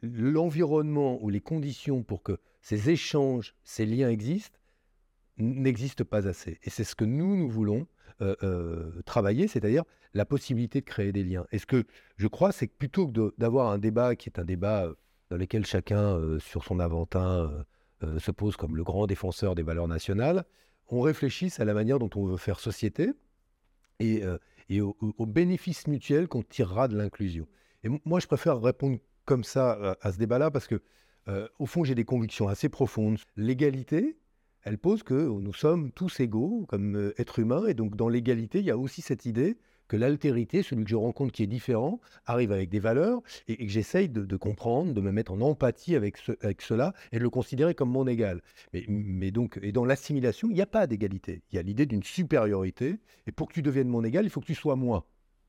l'environnement 0.02 1.22
ou 1.22 1.28
les 1.30 1.40
conditions 1.40 2.02
pour 2.02 2.22
que 2.22 2.38
ces 2.60 2.90
échanges, 2.90 3.54
ces 3.62 3.86
liens 3.86 4.10
existent, 4.10 4.58
n'existent 5.38 6.04
pas 6.04 6.28
assez. 6.28 6.58
Et 6.62 6.70
c'est 6.70 6.84
ce 6.84 6.94
que 6.94 7.04
nous, 7.04 7.36
nous 7.36 7.48
voulons 7.48 7.86
euh, 8.20 8.36
euh, 8.42 9.02
travailler, 9.06 9.48
c'est-à-dire 9.48 9.84
la 10.14 10.24
possibilité 10.24 10.80
de 10.80 10.84
créer 10.84 11.12
des 11.12 11.24
liens. 11.24 11.46
Et 11.52 11.58
ce 11.58 11.66
que 11.66 11.84
je 12.16 12.26
crois, 12.26 12.52
c'est 12.52 12.68
que 12.68 12.74
plutôt 12.76 13.08
que 13.08 13.34
d'avoir 13.38 13.70
un 13.70 13.78
débat 13.78 14.14
qui 14.14 14.28
est 14.28 14.38
un 14.38 14.44
débat 14.44 14.84
euh, 14.84 14.94
dans 15.30 15.36
lequel 15.38 15.64
chacun, 15.64 16.38
sur 16.40 16.62
son 16.62 16.78
aventin, 16.78 17.64
se 18.18 18.30
pose 18.30 18.54
comme 18.58 18.76
le 18.76 18.84
grand 18.84 19.06
défenseur 19.06 19.54
des 19.54 19.62
valeurs 19.62 19.88
nationales, 19.88 20.44
on 20.88 21.00
réfléchisse 21.00 21.58
à 21.58 21.64
la 21.64 21.72
manière 21.72 21.98
dont 21.98 22.10
on 22.16 22.26
veut 22.26 22.36
faire 22.36 22.60
société 22.60 23.12
et, 23.98 24.22
et 24.68 24.82
au, 24.82 24.94
au 25.00 25.24
bénéfice 25.24 25.86
mutuel 25.86 26.28
qu'on 26.28 26.42
tirera 26.42 26.86
de 26.86 26.98
l'inclusion. 26.98 27.46
Et 27.82 27.88
moi, 28.04 28.20
je 28.20 28.26
préfère 28.26 28.60
répondre 28.60 28.98
comme 29.24 29.44
ça 29.44 29.96
à, 30.00 30.12
ce 30.12 30.18
débat-là 30.18 30.50
parce 30.50 30.66
que, 30.66 30.82
euh, 31.28 31.48
au 31.58 31.66
fond, 31.66 31.84
j'ai 31.84 31.94
des 31.94 32.04
convictions 32.04 32.48
assez 32.48 32.68
profondes. 32.68 33.18
L'égalité, 33.36 34.18
elle 34.62 34.78
pose 34.78 35.02
que 35.02 35.14
nous 35.14 35.52
sommes 35.52 35.92
tous 35.92 36.20
égaux 36.20 36.66
comme 36.68 36.96
euh, 36.96 37.20
êtres 37.20 37.38
humains, 37.38 37.66
et 37.66 37.74
donc 37.74 37.96
dans 37.96 38.08
l'égalité, 38.08 38.60
il 38.60 38.64
y 38.64 38.70
a 38.70 38.78
aussi 38.78 39.02
cette 39.02 39.26
idée 39.26 39.58
que 39.88 39.96
l'altérité, 39.98 40.62
celui 40.62 40.84
que 40.84 40.90
je 40.90 40.96
rencontre 40.96 41.32
qui 41.32 41.42
est 41.42 41.46
différent, 41.46 42.00
arrive 42.24 42.50
avec 42.50 42.70
des 42.70 42.78
valeurs 42.78 43.20
et, 43.46 43.58
que 43.58 43.70
j'essaye 43.70 44.08
de, 44.08 44.36
comprendre, 44.36 44.94
de 44.94 45.00
me 45.02 45.12
mettre 45.12 45.32
en 45.32 45.40
empathie 45.42 45.96
avec, 45.96 46.16
avec 46.40 46.62
cela 46.62 46.94
et 47.12 47.18
de 47.18 47.22
le 47.22 47.28
considérer 47.28 47.74
comme 47.74 47.90
mon 47.90 48.06
égal. 48.06 48.40
Mais 48.88 49.30
donc, 49.30 49.58
et 49.60 49.70
dans 49.70 49.84
l'assimilation, 49.84 50.48
il 50.48 50.54
n'y 50.54 50.62
a 50.62 50.66
pas 50.66 50.86
d'égalité. 50.86 51.42
Il 51.50 51.56
y 51.56 51.58
a 51.58 51.62
l'idée 51.62 51.84
d'une 51.84 52.02
supériorité. 52.02 53.00
Et 53.26 53.32
pour 53.32 53.48
que 53.48 53.52
tu 53.52 53.60
deviennes 53.60 53.88
mon 53.88 54.02
égal, 54.02 54.24
il 54.24 54.30
faut 54.30 54.40
que 54.40 54.46
tu 54.46 54.54
sois 54.54 54.76
moi. 54.76 55.06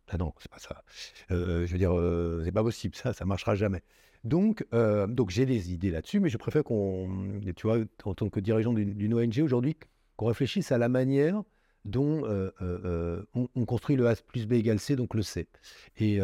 Ah 0.10 0.18
non, 0.18 0.34
c'est 0.40 0.52
pas 0.52 0.60
ça. 0.60 0.84
Euh, 1.32 1.66
je 1.66 1.72
veux 1.72 1.78
dire, 1.78 1.98
euh, 1.98 2.42
c'est 2.44 2.52
pas 2.52 2.64
possible, 2.64 2.96
ça, 2.96 3.14
ça 3.14 3.26
marchera 3.26 3.56
jamais. 3.56 3.82
Donc, 4.24 4.66
euh, 4.74 5.08
donc 5.08 5.30
j'ai 5.30 5.46
des 5.46 5.74
idées 5.74 5.92
là-dessus, 5.92 6.20
mais 6.20 6.30
je 6.30 6.38
préfère 6.38 6.64
qu'on, 6.64 7.42
tu 7.56 7.68
vois, 7.68 7.78
en 8.06 8.14
tant 8.14 8.30
que 8.30 8.40
dirigeant 8.40 8.74
d'une 8.74 9.14
ONG 9.14 9.40
aujourd'hui, 9.44 9.76
qu'on 10.16 10.28
réfléchisse 10.28 10.72
à 10.72 10.78
la 10.78 10.90
manière 10.90 11.42
dont 11.86 12.24
on, 13.34 13.66
construit 13.66 13.98
le 13.98 14.08
A 14.08 14.16
plus 14.16 14.48
B 14.48 14.54
égale 14.54 14.80
C, 14.80 14.96
donc 14.96 15.14
le 15.14 15.22
C. 15.22 15.50
Et, 15.98 16.20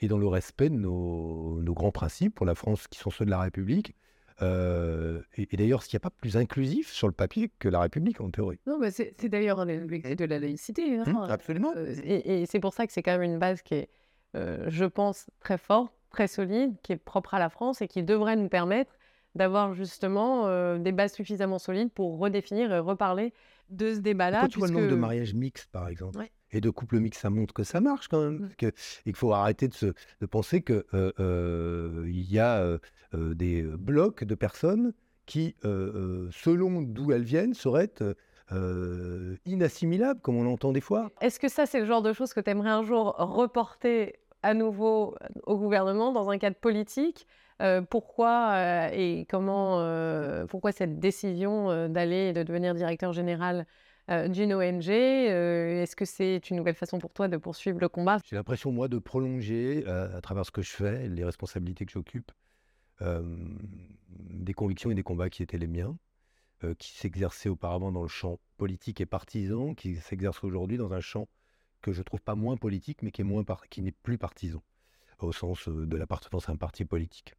et 0.00 0.08
dans 0.08 0.18
le 0.18 0.26
respect 0.26 0.70
de 0.70 0.74
nos, 0.74 1.62
nos, 1.62 1.74
grands 1.74 1.92
principes 1.92 2.34
pour 2.34 2.46
la 2.46 2.56
France 2.56 2.88
qui 2.88 2.98
sont 2.98 3.10
ceux 3.10 3.24
de 3.24 3.30
la 3.30 3.40
République, 3.40 3.94
Euh, 4.42 5.22
et, 5.36 5.48
et 5.50 5.56
d'ailleurs, 5.56 5.82
ce 5.82 5.88
qu'il 5.88 5.96
n'y 5.96 6.00
a 6.02 6.08
pas 6.08 6.14
plus 6.20 6.36
inclusif 6.36 6.90
sur 6.92 7.06
le 7.08 7.12
papier 7.14 7.50
que 7.58 7.68
la 7.68 7.80
République, 7.80 8.20
en 8.20 8.30
théorie? 8.30 8.58
Non, 8.66 8.78
mais 8.78 8.90
c'est 8.90 9.14
d'ailleurs 9.28 9.60
un 9.60 9.66
de 9.66 10.24
la 10.24 10.38
laïcité. 10.38 10.98
hein. 10.98 11.04
Hum, 11.06 11.26
absolument. 11.30 11.72
Euh, 11.76 11.94
et 12.04 12.42
et 12.42 12.46
c'est 12.46 12.60
pour 12.60 12.74
ça 12.74 12.86
que 12.86 12.92
c'est 12.92 13.02
quand 13.02 13.12
même 13.12 13.22
une 13.22 13.38
base 13.38 13.62
qui 13.62 13.74
est, 13.74 13.88
euh, 14.36 14.66
je 14.68 14.84
pense, 14.84 15.30
très 15.40 15.58
forte, 15.58 15.92
très 16.10 16.28
solide, 16.28 16.74
qui 16.82 16.92
est 16.92 16.96
propre 16.96 17.34
à 17.34 17.38
la 17.38 17.48
France 17.48 17.80
et 17.80 17.88
qui 17.88 18.02
devrait 18.02 18.36
nous 18.36 18.48
permettre 18.48 18.92
d'avoir 19.34 19.74
justement 19.74 20.46
euh, 20.46 20.78
des 20.78 20.92
bases 20.92 21.12
suffisamment 21.12 21.58
solides 21.58 21.90
pour 21.92 22.18
redéfinir 22.18 22.72
et 22.72 22.78
reparler 22.78 23.32
de 23.68 23.94
ce 23.94 23.98
débat-là. 24.00 24.40
Quand 24.42 24.48
tu 24.48 24.58
vois 24.58 24.68
le 24.68 24.74
nombre 24.74 24.88
de 24.88 24.94
mariages 24.96 25.34
mixtes, 25.34 25.70
par 25.70 25.88
exemple, 25.88 26.18
Ouais. 26.18 26.30
Et 26.52 26.60
de 26.60 26.70
couples 26.70 26.98
mixtes, 27.00 27.20
ça 27.20 27.30
montre 27.30 27.52
que 27.54 27.64
ça 27.64 27.80
marche 27.80 28.08
quand 28.08 28.20
même. 28.22 28.38
Mm. 28.44 28.48
que- 28.58 28.66
et 28.66 28.72
qu'il 29.04 29.14
faut 29.16 29.32
arrêter 29.32 29.68
de, 29.68 29.74
se, 29.74 29.86
de 29.86 30.26
penser 30.26 30.62
qu'il 30.62 30.82
y 31.18 32.38
a 32.38 32.60
euh, 32.60 32.78
des 33.34 33.62
blocs 33.62 34.24
de 34.24 34.34
personnes 34.34 34.92
qui, 35.26 35.56
selon 35.62 36.82
d'où 36.82 37.10
elles 37.12 37.24
viennent, 37.24 37.54
seraient 37.54 37.90
inassimilables, 39.44 40.20
comme 40.20 40.36
on 40.36 40.46
entend 40.52 40.72
des 40.72 40.80
fois. 40.80 41.10
Est-ce 41.20 41.40
que 41.40 41.48
ça, 41.48 41.66
c'est 41.66 41.80
le 41.80 41.86
genre 41.86 42.02
de 42.02 42.12
choses 42.12 42.32
que 42.32 42.40
tu 42.40 42.50
aimerais 42.50 42.70
un 42.70 42.82
jour 42.82 43.14
reporter 43.18 44.14
à 44.42 44.54
nouveau 44.54 45.14
au 45.44 45.56
gouvernement 45.56 46.12
dans 46.12 46.30
un 46.30 46.38
cadre 46.38 46.56
politique 46.56 47.26
Euh, 47.62 47.80
Pourquoi 47.80 48.50
euh, 48.52 48.88
et 48.92 49.26
comment, 49.30 49.80
euh, 49.80 50.44
pourquoi 50.46 50.72
cette 50.72 50.98
décision 51.00 51.88
d'aller 51.88 52.28
et 52.28 52.32
de 52.34 52.42
devenir 52.42 52.74
directeur 52.74 53.12
général 53.14 53.66
d'une 54.08 54.54
ONG 54.54 54.88
Euh, 54.90 55.82
Est-ce 55.82 55.96
que 55.96 56.04
c'est 56.04 56.50
une 56.50 56.56
nouvelle 56.56 56.74
façon 56.74 56.98
pour 56.98 57.12
toi 57.12 57.28
de 57.28 57.36
poursuivre 57.36 57.80
le 57.80 57.88
combat? 57.88 58.18
J'ai 58.24 58.36
l'impression, 58.36 58.72
moi, 58.72 58.88
de 58.88 58.98
prolonger, 58.98 59.84
euh, 59.86 60.16
à 60.16 60.20
travers 60.20 60.46
ce 60.46 60.50
que 60.50 60.62
je 60.62 60.70
fais, 60.70 61.08
les 61.08 61.24
responsabilités 61.24 61.86
que 61.86 61.92
j'occupe, 61.92 62.32
euh, 63.02 63.22
des 64.08 64.54
convictions 64.54 64.90
et 64.90 64.94
des 64.94 65.02
combats 65.02 65.30
qui 65.30 65.42
étaient 65.42 65.58
les 65.58 65.66
miens, 65.66 65.98
euh, 66.64 66.74
qui 66.74 66.92
s'exerçaient 66.96 67.48
auparavant 67.48 67.92
dans 67.92 68.02
le 68.02 68.08
champ 68.08 68.38
politique 68.56 69.00
et 69.00 69.06
partisan, 69.06 69.74
qui 69.74 69.96
s'exercent 69.96 70.44
aujourd'hui 70.44 70.78
dans 70.78 70.92
un 70.92 71.00
champ 71.00 71.28
que 71.82 71.92
je 71.92 72.02
trouve 72.02 72.22
pas 72.22 72.34
moins 72.34 72.56
politique, 72.56 73.02
mais 73.02 73.10
qui 73.10 73.20
est 73.20 73.24
moins 73.24 73.44
qui 73.70 73.82
n'est 73.82 73.92
plus 73.92 74.18
partisan, 74.18 74.62
au 75.18 75.32
sens 75.32 75.68
euh, 75.68 75.86
de 75.86 75.96
l'appartenance 75.96 76.48
à 76.48 76.52
un 76.52 76.56
parti 76.56 76.84
politique. 76.84 77.34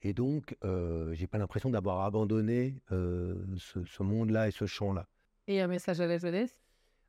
Et 0.00 0.14
donc, 0.14 0.56
euh, 0.64 1.14
j'ai 1.14 1.26
pas 1.26 1.38
l'impression 1.38 1.70
d'avoir 1.70 2.00
abandonné 2.00 2.82
euh, 2.90 3.44
ce, 3.56 3.84
ce 3.84 4.02
monde-là 4.02 4.48
et 4.48 4.50
ce 4.50 4.66
champ-là. 4.66 5.06
Et 5.48 5.60
un 5.60 5.66
message 5.66 6.00
à 6.00 6.06
la 6.06 6.18
jeunesse? 6.18 6.56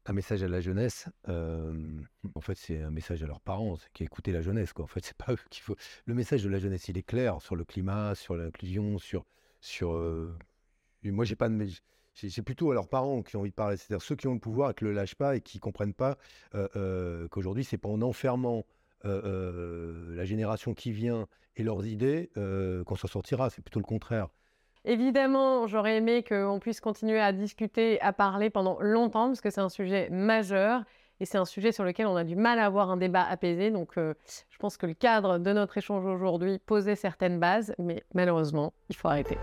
Un 0.05 0.13
message 0.13 0.43
à 0.43 0.47
la 0.47 0.59
jeunesse, 0.59 1.07
en 1.27 2.41
fait, 2.41 2.55
c'est 2.55 2.81
un 2.81 2.91
message 2.91 3.23
à 3.23 3.27
leurs 3.27 3.39
parents, 3.39 3.77
qui 3.93 4.03
écouter 4.03 4.31
la 4.33 4.41
jeunesse. 4.41 4.73
En 4.77 4.87
fait, 4.87 5.05
c'est 5.05 5.15
pas 5.15 5.31
eux 5.31 5.37
qu'il 5.49 5.63
faut. 5.63 5.77
Le 6.05 6.13
message 6.13 6.43
de 6.43 6.49
la 6.49 6.59
jeunesse, 6.59 6.89
il 6.89 6.97
est 6.97 7.03
clair 7.03 7.41
sur 7.41 7.55
le 7.55 7.63
climat, 7.63 8.13
sur 8.15 8.35
l'inclusion, 8.35 8.97
sur, 8.97 9.25
sur. 9.61 9.93
moi, 11.03 11.23
j'ai 11.25 11.35
pas 11.37 11.47
de. 11.47 11.67
C'est 12.15 12.43
plutôt 12.43 12.71
à 12.71 12.73
leurs 12.73 12.89
parents 12.89 13.23
qui 13.23 13.37
ont 13.37 13.39
envie 13.39 13.49
de 13.49 13.55
parler, 13.55 13.77
c'est-à-dire 13.77 14.03
ceux 14.03 14.15
qui 14.15 14.27
ont 14.27 14.33
le 14.33 14.39
pouvoir 14.39 14.71
et 14.71 14.73
qui 14.73 14.83
le 14.83 14.91
lâchent 14.91 15.15
pas 15.15 15.35
et 15.35 15.41
qui 15.41 15.59
comprennent 15.59 15.95
pas 15.95 16.17
euh, 16.53 17.27
qu'aujourd'hui, 17.29 17.63
c'est 17.63 17.77
pas 17.77 17.89
en 17.89 18.01
enfermant 18.01 18.65
la 19.03 20.25
génération 20.25 20.73
qui 20.73 20.91
vient 20.91 21.27
et 21.55 21.63
leurs 21.63 21.85
idées 21.85 22.29
qu'on 22.35 22.95
s'en 22.95 23.07
sortira. 23.07 23.49
C'est 23.49 23.61
plutôt 23.61 23.79
le 23.79 23.85
contraire. 23.85 24.27
Évidemment, 24.85 25.65
j'aurais 25.65 25.97
aimé 25.97 26.23
qu'on 26.27 26.59
puisse 26.59 26.81
continuer 26.81 27.19
à 27.19 27.31
discuter, 27.31 28.01
à 28.01 28.11
parler 28.11 28.49
pendant 28.49 28.77
longtemps, 28.81 29.27
parce 29.27 29.39
que 29.39 29.49
c'est 29.49 29.61
un 29.61 29.69
sujet 29.69 30.09
majeur 30.11 30.83
et 31.21 31.25
c'est 31.25 31.37
un 31.37 31.45
sujet 31.45 31.71
sur 31.71 31.85
lequel 31.85 32.05
on 32.05 32.17
a 32.17 32.25
du 32.25 32.35
mal 32.35 32.59
à 32.59 32.65
avoir 32.65 32.91
un 32.91 32.97
débat 32.97 33.23
apaisé. 33.23 33.71
Donc, 33.71 33.97
euh, 33.97 34.13
je 34.49 34.57
pense 34.57 34.75
que 34.75 34.85
le 34.85 34.93
cadre 34.93 35.37
de 35.37 35.53
notre 35.53 35.77
échange 35.77 36.05
aujourd'hui 36.05 36.59
posait 36.59 36.95
certaines 36.95 37.39
bases, 37.39 37.73
mais 37.79 38.03
malheureusement, 38.13 38.73
il 38.89 38.95
faut 38.97 39.07
arrêter. 39.07 39.37